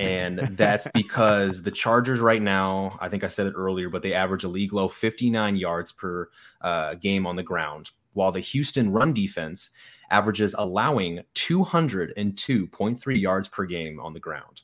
[0.00, 4.14] And that's because the Chargers right now, I think I said it earlier, but they
[4.14, 6.30] average a league low 59 yards per
[6.62, 9.70] uh, game on the ground, while the Houston run defense
[10.10, 14.62] averages allowing 202.3 yards per game on the ground.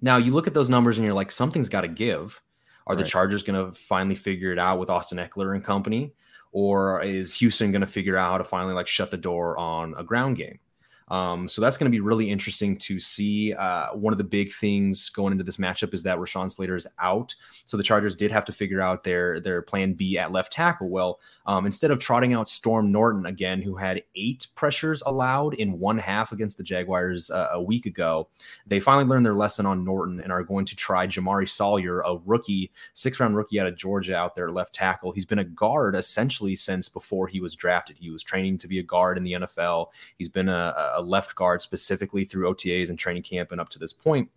[0.00, 2.40] Now, you look at those numbers and you're like, something's got to give.
[2.86, 3.02] Are right.
[3.02, 6.12] the Chargers going to finally figure it out with Austin Ekeler and company?
[6.52, 9.94] Or is Houston going to figure out how to finally like shut the door on
[9.98, 10.60] a ground game?
[11.08, 13.52] Um, so that's going to be really interesting to see.
[13.52, 16.86] Uh, one of the big things going into this matchup is that Rashawn Slater is
[16.98, 17.34] out,
[17.66, 20.88] so the Chargers did have to figure out their their plan B at left tackle.
[20.88, 25.78] Well, um, instead of trotting out Storm Norton again, who had eight pressures allowed in
[25.78, 28.28] one half against the Jaguars uh, a week ago,
[28.66, 32.16] they finally learned their lesson on Norton and are going to try Jamaree Salyer, a
[32.24, 35.12] rookie, six round rookie out of Georgia, out there left tackle.
[35.12, 37.96] He's been a guard essentially since before he was drafted.
[37.98, 39.88] He was training to be a guard in the NFL.
[40.16, 43.78] He's been a, a left guard specifically through OTAs and training camp and up to
[43.78, 44.28] this point.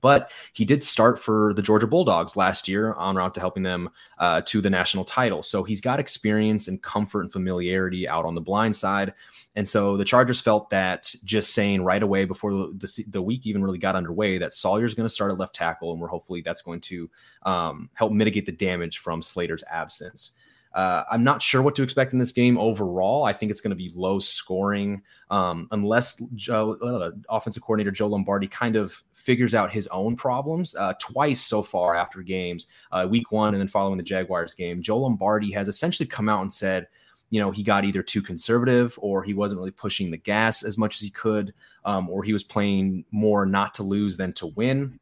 [0.00, 3.88] But he did start for the Georgia Bulldogs last year on route to helping them
[4.18, 5.42] uh, to the national title.
[5.42, 9.14] So he's got experience and comfort and familiarity out on the blind side.
[9.54, 13.46] And so the Chargers felt that just saying right away before the, the, the week
[13.46, 16.42] even really got underway that Salyer's going to start at left tackle, and we're hopefully
[16.42, 17.10] that's going to
[17.44, 20.32] um, help mitigate the damage from Slater's absence.
[20.74, 23.24] Uh, I'm not sure what to expect in this game overall.
[23.24, 28.08] I think it's going to be low scoring um, unless Joe, uh, offensive coordinator Joe
[28.08, 30.74] Lombardi kind of figures out his own problems.
[30.74, 34.82] Uh, twice so far after games, uh, week one and then following the Jaguars game,
[34.82, 36.88] Joe Lombardi has essentially come out and said,
[37.30, 40.76] you know, he got either too conservative or he wasn't really pushing the gas as
[40.76, 41.54] much as he could,
[41.86, 44.98] um, or he was playing more not to lose than to win.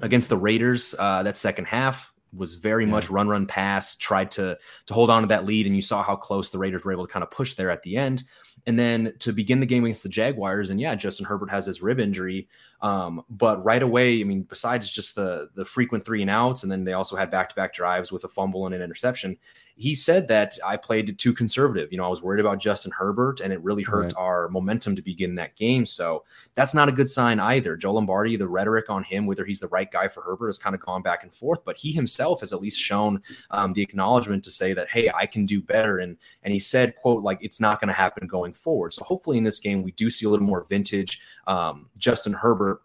[0.00, 2.90] Against the Raiders, uh, that second half, was very yeah.
[2.90, 6.02] much run, run, pass, tried to to hold on to that lead, and you saw
[6.02, 8.24] how close the Raiders were able to kind of push there at the end.
[8.66, 11.82] And then to begin the game against the Jaguars, and yeah, Justin Herbert has his
[11.82, 12.48] rib injury,
[12.80, 16.70] um, but right away, I mean, besides just the the frequent three and outs, and
[16.70, 19.36] then they also had back to back drives with a fumble and an interception.
[19.78, 21.92] He said that I played too conservative.
[21.92, 24.14] You know, I was worried about Justin Herbert, and it really hurt right.
[24.16, 25.84] our momentum to begin that game.
[25.84, 27.76] So that's not a good sign either.
[27.76, 30.74] Joe Lombardi, the rhetoric on him, whether he's the right guy for Herbert, has kind
[30.74, 31.62] of gone back and forth.
[31.62, 35.26] But he himself has at least shown um, the acknowledgement to say that, hey, I
[35.26, 35.98] can do better.
[35.98, 38.94] And and he said, quote, like it's not going to happen going forward.
[38.94, 42.75] So hopefully in this game we do see a little more vintage um, Justin Herbert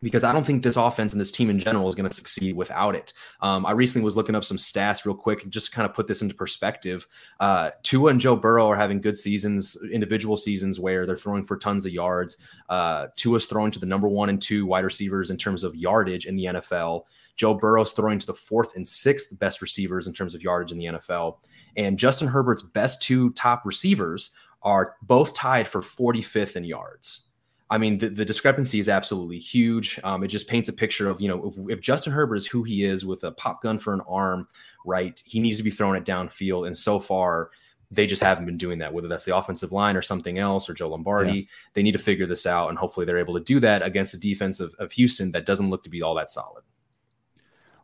[0.00, 2.54] because I don't think this offense and this team in general is going to succeed
[2.54, 3.12] without it.
[3.40, 6.06] Um, I recently was looking up some stats real quick and just kind of put
[6.06, 7.06] this into perspective.
[7.40, 11.56] Uh, Tua and Joe Burrow are having good seasons, individual seasons where they're throwing for
[11.56, 12.36] tons of yards.
[12.68, 16.26] Uh, Tua's throwing to the number one and two wide receivers in terms of yardage
[16.26, 17.04] in the NFL.
[17.34, 20.78] Joe Burrow's throwing to the fourth and sixth best receivers in terms of yardage in
[20.78, 21.38] the NFL.
[21.76, 24.30] And Justin Herbert's best two top receivers
[24.62, 27.27] are both tied for 45th in yards.
[27.70, 30.00] I mean, the, the discrepancy is absolutely huge.
[30.02, 32.62] Um, it just paints a picture of, you know, if, if, Justin Herbert is who
[32.62, 34.48] he is with a pop gun for an arm,
[34.86, 36.66] right, he needs to be throwing it downfield.
[36.66, 37.50] And so far,
[37.90, 40.74] they just haven't been doing that, whether that's the offensive line or something else or
[40.74, 41.32] Joe Lombardi.
[41.32, 41.44] Yeah.
[41.74, 42.68] They need to figure this out.
[42.70, 45.70] And hopefully they're able to do that against a defense of, of Houston that doesn't
[45.70, 46.64] look to be all that solid.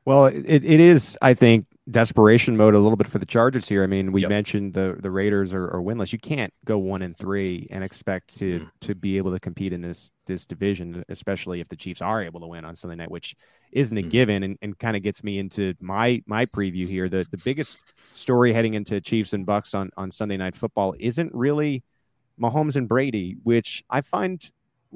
[0.07, 3.83] Well, it, it is, I think, desperation mode a little bit for the Chargers here.
[3.83, 4.31] I mean, we yep.
[4.31, 6.13] mentioned the the Raiders are, are, winless.
[6.13, 8.71] You can't go one and three and expect to mm.
[8.83, 12.41] to be able to compete in this this division, especially if the Chiefs are able
[12.41, 13.35] to win on Sunday night, which
[13.73, 14.11] isn't a mm.
[14.11, 17.09] given, and, and kind of gets me into my my preview here.
[17.09, 17.79] The the biggest
[18.15, 21.83] story heading into Chiefs and Bucks on on Sunday night football isn't really
[22.39, 24.43] Mahomes and Brady, which I find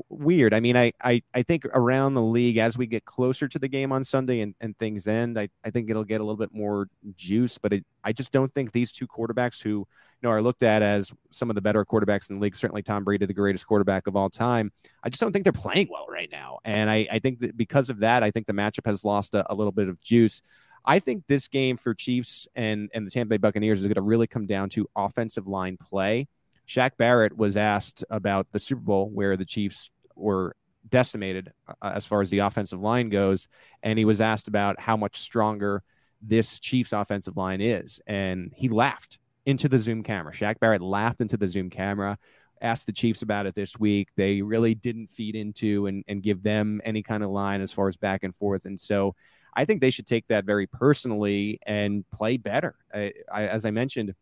[0.09, 0.55] weird.
[0.55, 3.69] I mean, I, I, I think around the league as we get closer to the
[3.69, 6.53] game on Sunday and, and things end, I, I think it'll get a little bit
[6.53, 7.59] more juice.
[7.59, 9.87] But it, I just don't think these two quarterbacks who you
[10.23, 13.05] know are looked at as some of the better quarterbacks in the league, certainly Tom
[13.05, 14.73] Brady, the greatest quarterback of all time.
[15.03, 16.59] I just don't think they're playing well right now.
[16.65, 19.51] And I, I think that because of that, I think the matchup has lost a,
[19.53, 20.43] a little bit of juice.
[20.85, 24.03] I think this game for Chiefs and and the Tampa Bay Buccaneers is going to
[24.03, 26.29] really come down to offensive line play.
[26.69, 30.55] Shaq Barrett was asked about the Super Bowl where the Chiefs were
[30.89, 33.49] decimated uh, as far as the offensive line goes,
[33.83, 35.83] and he was asked about how much stronger
[36.21, 40.33] this Chiefs offensive line is, and he laughed into the Zoom camera.
[40.33, 42.19] Shaq Barrett laughed into the Zoom camera.
[42.61, 44.09] Asked the Chiefs about it this week.
[44.17, 47.87] They really didn't feed into and, and give them any kind of line as far
[47.87, 48.65] as back and forth.
[48.65, 49.15] And so
[49.55, 52.75] I think they should take that very personally and play better.
[52.93, 54.13] I, I, as I mentioned,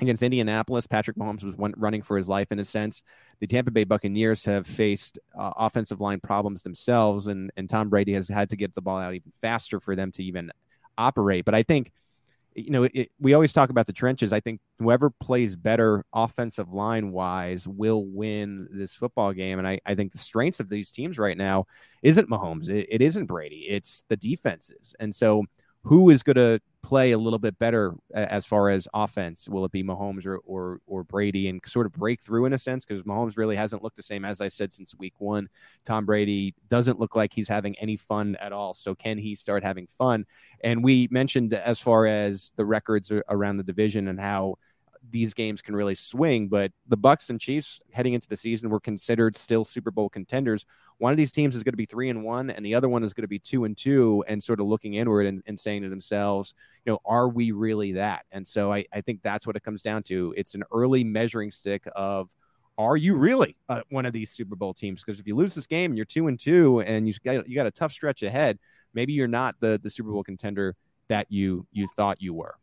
[0.00, 3.02] against Indianapolis, Patrick Mahomes was one, running for his life in a sense.
[3.40, 8.12] The Tampa Bay Buccaneers have faced uh, offensive line problems themselves, and, and Tom Brady
[8.14, 10.50] has had to get the ball out even faster for them to even
[10.98, 11.44] operate.
[11.44, 11.92] But I think
[12.54, 14.32] you know, it, we always talk about the trenches.
[14.32, 19.58] I think whoever plays better offensive line wise will win this football game.
[19.58, 21.66] And I, I think the strengths of these teams right now
[22.02, 24.94] isn't Mahomes, it, it isn't Brady, it's the defenses.
[25.00, 25.44] And so
[25.84, 29.48] who is going to play a little bit better as far as offense?
[29.48, 32.58] Will it be Mahomes or or, or Brady and sort of break through in a
[32.58, 32.84] sense?
[32.84, 35.48] Because Mahomes really hasn't looked the same as I said since week one.
[35.84, 38.74] Tom Brady doesn't look like he's having any fun at all.
[38.74, 40.26] So can he start having fun?
[40.62, 44.56] And we mentioned as far as the records around the division and how
[45.10, 46.48] these games can really swing.
[46.48, 50.66] But the Bucks and Chiefs heading into the season were considered still Super Bowl contenders.
[50.98, 53.02] One of these teams is going to be three and one, and the other one
[53.02, 55.82] is going to be two and two, and sort of looking inward and, and saying
[55.82, 58.26] to themselves, you know, are we really that?
[58.32, 60.34] And so I, I think that's what it comes down to.
[60.36, 62.30] It's an early measuring stick of
[62.76, 65.02] are you really uh, one of these Super Bowl teams?
[65.04, 67.54] Because if you lose this game and you're two and two, and you got you
[67.54, 68.58] got a tough stretch ahead,
[68.94, 70.74] maybe you're not the the Super Bowl contender
[71.08, 72.56] that you you thought you were.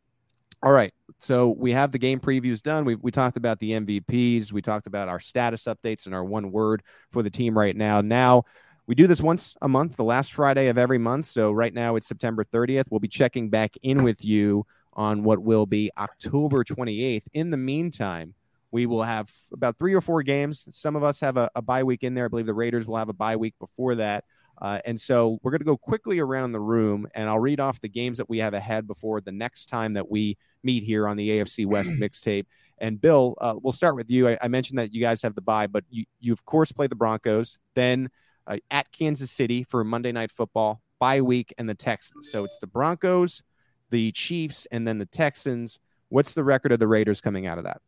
[0.64, 0.94] All right.
[1.18, 2.86] So we have the game previews done.
[2.86, 4.52] We, we talked about the MVPs.
[4.52, 8.02] We talked about our status updates and our one word for the team right now.
[8.02, 8.44] Now,
[8.88, 11.26] we do this once a month, the last Friday of every month.
[11.26, 12.86] So right now it's September 30th.
[12.90, 17.24] We'll be checking back in with you on what will be October 28th.
[17.34, 18.34] In the meantime,
[18.72, 20.68] we will have about three or four games.
[20.72, 22.26] Some of us have a, a bye week in there.
[22.26, 24.26] I believe the Raiders will have a bye week before that.
[24.62, 27.82] Uh, and so we're going to go quickly around the room, and I'll read off
[27.82, 31.18] the games that we have ahead before the next time that we meet here on
[31.18, 32.46] the AFC West mixtape.
[32.78, 34.30] And Bill, uh, we'll start with you.
[34.30, 36.88] I, I, mentioned that you guys have the bye, but you, you of course play
[36.88, 38.10] the Broncos, then
[38.46, 42.30] uh, at Kansas City for Monday Night Football, bye week, and the Texans.
[42.32, 43.42] So it's the Broncos,
[43.90, 45.80] the Chiefs, and then the Texans.
[46.10, 47.82] What's the record of the Raiders coming out of that?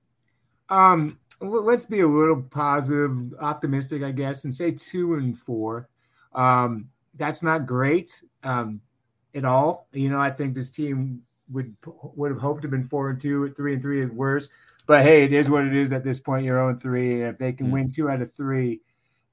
[0.69, 5.89] Um, let's be a little positive, optimistic, I guess, and say two and four.
[6.35, 8.11] Um, that's not great
[8.43, 8.81] um,
[9.35, 9.87] at all.
[9.93, 11.21] You know, I think this team
[11.51, 11.75] would
[12.15, 14.51] would have hoped to have been four and two, three and three at worst.
[14.85, 16.45] But hey, it is what it is at this point.
[16.45, 18.81] You're own three, and if they can mm win two out of three,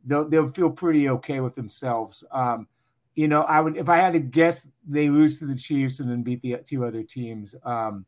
[0.04, 2.22] they'll they'll feel pretty okay with themselves.
[2.30, 2.68] Um,
[3.16, 6.10] you know, I would if I had to guess, they lose to the Chiefs and
[6.10, 7.54] then beat the two other teams.
[7.64, 8.06] Um,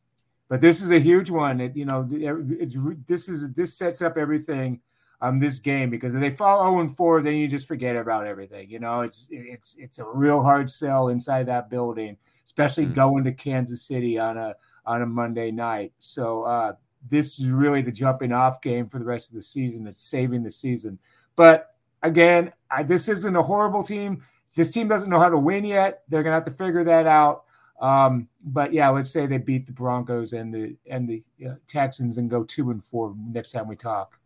[0.49, 1.61] but this is a huge one.
[1.61, 2.77] It, you know, it's,
[3.07, 4.81] this is this sets up everything
[5.23, 8.27] um this game because if they fall 0 and 4, then you just forget about
[8.27, 8.69] everything.
[8.69, 12.19] You know, it's it's it's a real hard sell inside that building
[12.53, 12.95] especially mm-hmm.
[12.95, 14.55] going to Kansas City on a
[14.85, 15.93] on a Monday night.
[15.99, 16.75] So uh,
[17.09, 19.87] this is really the jumping off game for the rest of the season.
[19.87, 20.99] It's saving the season.
[21.37, 21.71] But
[22.03, 24.25] again, I, this isn't a horrible team.
[24.55, 26.03] This team doesn't know how to win yet.
[26.09, 27.45] They're gonna have to figure that out.
[27.81, 32.19] Um, but yeah, let's say they beat the Broncos and the and the uh, Texans
[32.19, 34.19] and go two and four next time we talk.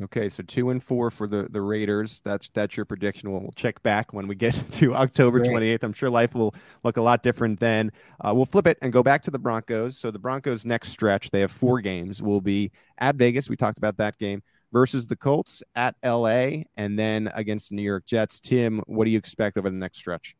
[0.00, 2.22] Okay, so two and four for the the Raiders.
[2.24, 3.30] That's that's your prediction.
[3.30, 5.84] We'll, we'll check back when we get to October twenty eighth.
[5.84, 7.92] I'm sure life will look a lot different then.
[8.20, 9.98] Uh, we'll flip it and go back to the Broncos.
[9.98, 12.22] So the Broncos' next stretch, they have four games.
[12.22, 13.50] Will be at Vegas.
[13.50, 16.66] We talked about that game versus the Colts at L.A.
[16.76, 18.40] and then against the New York Jets.
[18.40, 20.34] Tim, what do you expect over the next stretch?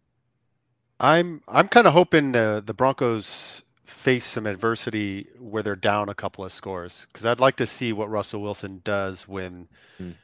[0.98, 3.62] I'm I'm kind of hoping the the Broncos
[4.02, 7.92] face some adversity where they're down a couple of scores because I'd like to see
[7.92, 9.68] what Russell Wilson does when
[10.00, 10.14] mm.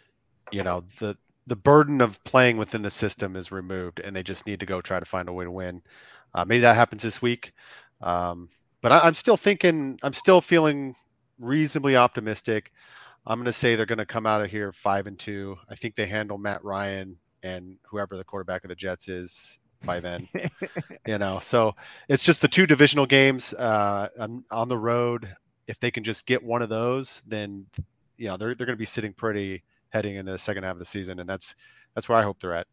[0.51, 1.16] you know the
[1.47, 4.81] the burden of playing within the system is removed and they just need to go
[4.81, 5.81] try to find a way to win.
[6.35, 7.53] Uh, maybe that happens this week,
[8.03, 8.49] um,
[8.83, 10.97] but I, I'm still thinking I'm still feeling
[11.39, 12.72] reasonably optimistic.
[13.26, 15.57] I'm going to say they're going to come out of here five and two.
[15.70, 20.01] I think they handle Matt Ryan and whoever the quarterback of the Jets is by
[20.01, 20.29] then.
[21.07, 21.74] you know, so
[22.09, 25.29] it's just the two divisional games uh, on, on, the road.
[25.66, 27.66] If they can just get one of those, then
[28.16, 30.79] you know they're they're going to be sitting pretty heading into the second half of
[30.79, 31.55] the season, and that's
[31.95, 32.66] that's where I hope they're at.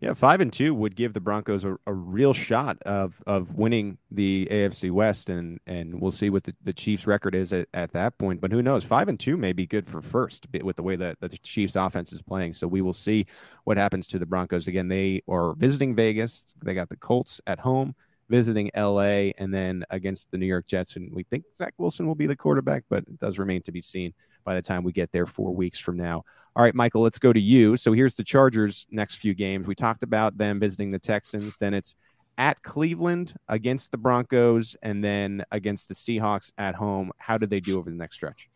[0.00, 3.98] Yeah, five and two would give the Broncos a, a real shot of of winning
[4.10, 7.92] the AFC West, and and we'll see what the, the Chiefs' record is at, at
[7.92, 8.40] that point.
[8.40, 8.84] But who knows?
[8.84, 11.76] Five and two may be good for first with the way that, that the Chiefs'
[11.76, 12.54] offense is playing.
[12.54, 13.26] So we will see
[13.64, 14.66] what happens to the Broncos.
[14.66, 16.54] Again, they are visiting Vegas.
[16.64, 17.94] They got the Colts at home,
[18.28, 20.96] visiting LA, and then against the New York Jets.
[20.96, 23.82] And we think Zach Wilson will be the quarterback, but it does remain to be
[23.82, 24.14] seen
[24.44, 26.24] by the time we get there four weeks from now.
[26.56, 27.76] All right, Michael, let's go to you.
[27.76, 29.66] So here's the Chargers' next few games.
[29.66, 31.56] We talked about them visiting the Texans.
[31.58, 31.94] Then it's
[32.38, 37.10] at Cleveland against the Broncos, and then against the Seahawks at home.
[37.18, 38.48] How did they do over the next stretch?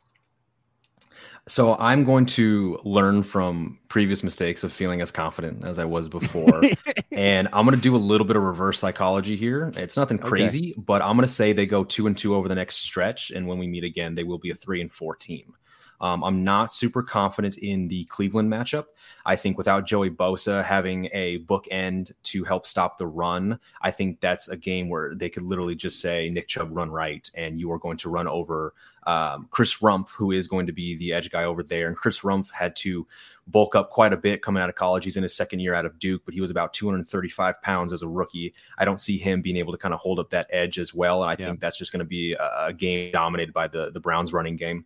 [1.48, 6.08] So I'm going to learn from previous mistakes of feeling as confident as I was
[6.08, 6.60] before.
[7.12, 9.72] and I'm going to do a little bit of reverse psychology here.
[9.76, 10.82] It's nothing crazy, okay.
[10.86, 13.46] but I'm going to say they go 2 and 2 over the next stretch and
[13.48, 15.54] when we meet again, they will be a 3 and 4 team.
[16.00, 18.86] Um, I'm not super confident in the Cleveland matchup.
[19.26, 24.20] I think without Joey Bosa having a bookend to help stop the run, I think
[24.20, 27.70] that's a game where they could literally just say, Nick Chubb, run right, and you
[27.72, 28.74] are going to run over
[29.06, 31.88] um, Chris Rumph, who is going to be the edge guy over there.
[31.88, 33.06] And Chris Rumph had to
[33.46, 35.04] bulk up quite a bit coming out of college.
[35.04, 38.02] He's in his second year out of Duke, but he was about 235 pounds as
[38.02, 38.54] a rookie.
[38.76, 41.22] I don't see him being able to kind of hold up that edge as well.
[41.22, 41.46] And I yeah.
[41.46, 44.56] think that's just going to be a, a game dominated by the, the Browns running
[44.56, 44.84] game.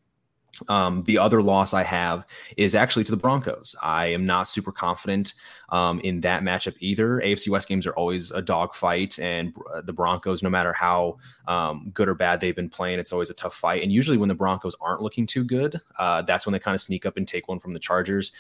[0.68, 2.26] Um, the other loss I have
[2.56, 3.74] is actually to the Broncos.
[3.82, 5.32] I am not super confident
[5.70, 7.22] um, in that matchup either.
[7.24, 11.16] AFC West games are always a dogfight, and uh, the Broncos, no matter how
[11.48, 13.82] um, good or bad they've been playing, it's always a tough fight.
[13.82, 16.80] And usually, when the Broncos aren't looking too good, uh, that's when they kind of
[16.80, 18.32] sneak up and take one from the Chargers.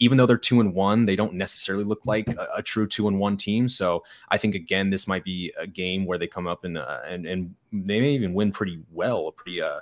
[0.00, 3.06] Even though they're two and one, they don't necessarily look like a, a true two
[3.06, 3.68] and one team.
[3.68, 7.00] So I think again, this might be a game where they come up and uh,
[7.08, 9.80] and and they may even win pretty well, a pretty uh,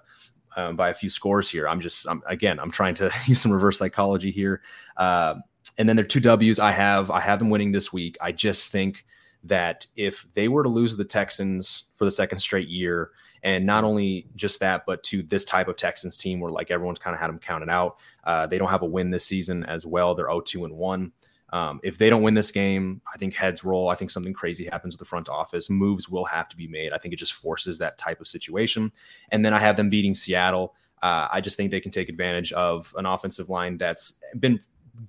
[0.56, 1.68] um, by a few scores here.
[1.68, 4.62] I'm just, I'm, again, I'm trying to use some reverse psychology here.
[4.96, 5.36] Uh,
[5.76, 7.10] and then there are two W's I have.
[7.10, 8.16] I have them winning this week.
[8.20, 9.04] I just think
[9.44, 13.10] that if they were to lose the Texans for the second straight year,
[13.42, 16.98] and not only just that, but to this type of Texans team where like everyone's
[16.98, 19.86] kind of had them counted out, uh, they don't have a win this season as
[19.86, 20.14] well.
[20.14, 21.12] They're 0-2 and one.
[21.50, 23.88] Um, if they don't win this game, I think heads roll.
[23.88, 25.70] I think something crazy happens with the front office.
[25.70, 26.92] Moves will have to be made.
[26.92, 28.92] I think it just forces that type of situation.
[29.30, 30.74] And then I have them beating Seattle.
[31.02, 34.60] Uh, I just think they can take advantage of an offensive line that's been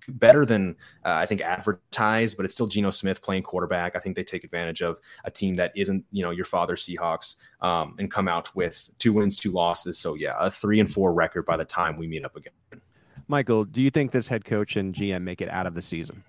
[0.08, 0.76] better than
[1.06, 3.96] uh, I think advertised, but it's still Geno Smith playing quarterback.
[3.96, 7.36] I think they take advantage of a team that isn't, you know, your father Seahawks
[7.62, 9.98] um, and come out with two wins, two losses.
[9.98, 12.54] So yeah, a three and four record by the time we meet up again.
[13.30, 16.24] Michael, do you think this head coach and GM make it out of the season?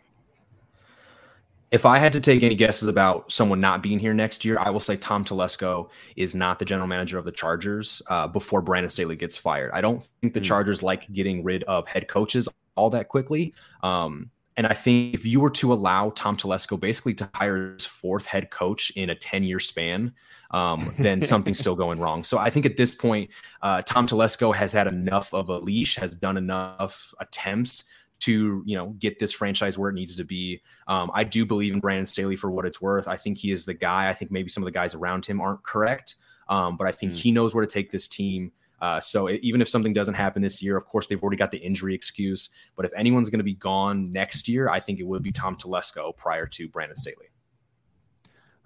[1.71, 4.69] If I had to take any guesses about someone not being here next year, I
[4.71, 8.91] will say Tom Telesco is not the general manager of the Chargers uh, before Brandon
[8.91, 9.71] Staley gets fired.
[9.73, 10.45] I don't think the mm.
[10.45, 13.55] Chargers like getting rid of head coaches all that quickly.
[13.83, 17.87] Um, and I think if you were to allow Tom Telesco basically to hire his
[17.87, 20.13] fourth head coach in a 10 year span,
[20.51, 22.25] um, then something's still going wrong.
[22.25, 23.31] So I think at this point,
[23.63, 27.85] uh, Tom Telesco has had enough of a leash, has done enough attempts
[28.21, 30.63] to you know get this franchise where it needs to be.
[30.87, 33.09] Um, I do believe in Brandon Staley for what it's worth.
[33.09, 34.09] I think he is the guy.
[34.09, 36.17] I think maybe some of the guys around him aren't correct,
[36.49, 37.17] um, but I think mm.
[37.17, 38.53] he knows where to take this team.
[38.81, 41.51] Uh, so it, even if something doesn't happen this year, of course they've already got
[41.51, 42.49] the injury excuse.
[42.77, 45.57] But if anyone's going to be gone next year, I think it would be Tom
[45.57, 47.30] Telesco prior to Brandon Staley.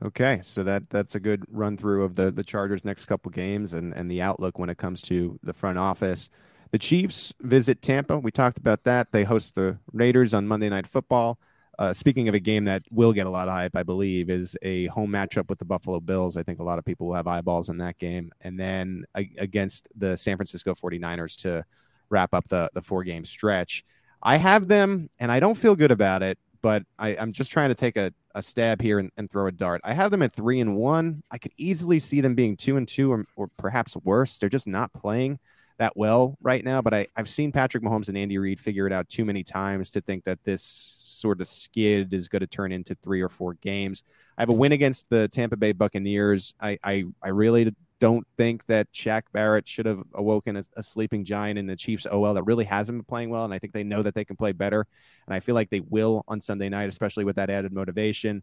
[0.03, 3.73] Okay, so that that's a good run through of the the Chargers' next couple games
[3.75, 6.29] and and the outlook when it comes to the front office.
[6.73, 8.19] The Chiefs visit Tampa.
[8.19, 9.13] We talked about that.
[9.13, 11.39] They host the Raiders on Monday Night Football.
[11.79, 14.57] Uh, speaking of a game that will get a lot of hype, I believe, is
[14.63, 16.37] a home matchup with the Buffalo Bills.
[16.37, 18.31] I think a lot of people will have eyeballs in that game.
[18.41, 21.65] And then a- against the San Francisco 49ers to
[22.11, 23.85] wrap up the, the four game stretch.
[24.23, 27.69] I have them, and I don't feel good about it, but I, am just trying
[27.69, 29.83] to take a, a stab here and, and, throw a dart.
[29.85, 31.23] I have them at three and one.
[31.31, 34.39] I could easily see them being two and two or, or perhaps worse.
[34.39, 35.39] They're just not playing
[35.77, 38.95] that well right now, but I, I've seen Patrick Mahomes and Andy Reid figure it
[38.95, 42.73] out too many times to think that this sort of skid is going to turn
[42.73, 44.03] into three or four games.
[44.39, 46.55] I have a win against the Tampa Bay Buccaneers.
[46.59, 47.75] I, I, I really
[48.05, 52.05] don't think that Shaq Barrett should have awoken a, a, sleeping giant in the Chiefs
[52.05, 53.47] OL that really hasn't been playing well.
[53.47, 54.87] And I think they know that they can play better.
[55.27, 58.43] And I feel like they will on Sunday night, especially with that added motivation.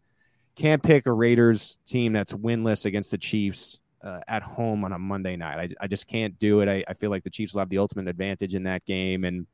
[0.56, 4.98] Can't pick a Raiders team that's winless against the Chiefs uh, at home on a
[4.98, 5.76] Monday night.
[5.80, 6.68] I, I just can't do it.
[6.68, 9.22] I, I feel like the Chiefs will have the ultimate advantage in that game.
[9.22, 9.46] And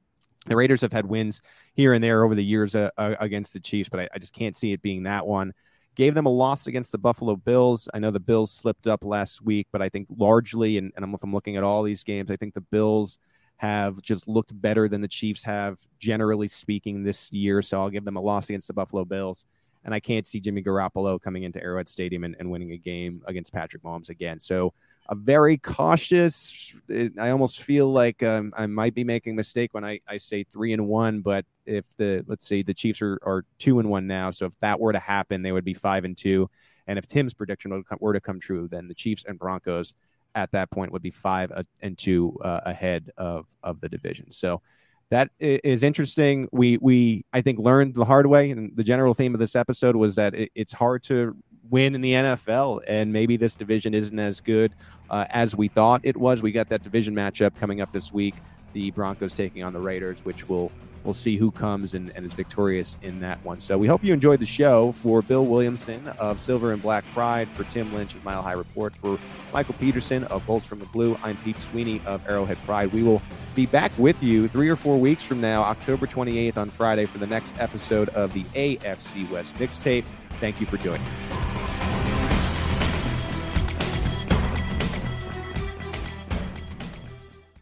[0.47, 1.43] the Raiders have had wins
[1.75, 4.33] here and there over the years uh, uh, against the Chiefs, but I, I, just
[4.33, 5.53] can't see it being that one.
[5.99, 7.89] Gave them a loss against the Buffalo Bills.
[7.93, 11.23] I know the Bills slipped up last week, but I think largely, and, and if
[11.23, 13.19] I'm looking at all these games, I think the Bills
[13.57, 17.61] have just looked better than the Chiefs have, generally speaking, this year.
[17.61, 19.45] So I'll give them a loss against the Buffalo Bills
[19.85, 23.23] and I can't see Jimmy Garoppolo coming into Arrowhead Stadium and, and winning a game
[23.27, 24.39] against Patrick Mahomes again.
[24.41, 24.75] So
[25.09, 26.75] a very cautious.
[27.19, 30.45] I almost feel like um, I might be making a mistake when I, I say
[30.45, 31.21] three and one.
[31.21, 34.59] But if the let's say the Chiefs are, are two and one now, so if
[34.59, 36.51] that were to happen, they would be five and two,
[36.89, 39.93] And if Tim's prediction were to come true, then the Chiefs and Broncos
[40.35, 44.31] at that point would be five uh, and two uh, ahead of of the division.
[44.31, 44.63] So
[45.11, 46.49] that is interesting.
[46.51, 49.97] We we I think learned the hard way, and the general theme of this episode
[49.97, 51.37] was that it, it's hard to
[51.71, 54.75] win in the NFL, and maybe this division isn't as good
[55.11, 56.43] uh, as we thought it was.
[56.43, 58.35] We got that division matchup coming up this week.
[58.79, 60.71] The Broncos taking on the Raiders, which will
[61.03, 63.59] we'll see who comes and, and, is victorious in that one.
[63.59, 64.93] So we hope you enjoyed the show.
[64.93, 68.95] For Bill Williamson of Silver and Black Pride, for Tim Lynch of Mile High Report,
[68.95, 69.19] for
[69.53, 72.93] Michael Peterson of Bolts from the Blue, I'm Pete Sweeney of Arrowhead Pride.
[72.93, 73.21] We will
[73.57, 77.19] be back with you three or four weeks from now, October 28th on Friday, for
[77.19, 80.05] the next episode of the AFC West Mixtape.
[80.39, 81.68] Thank you for joining us.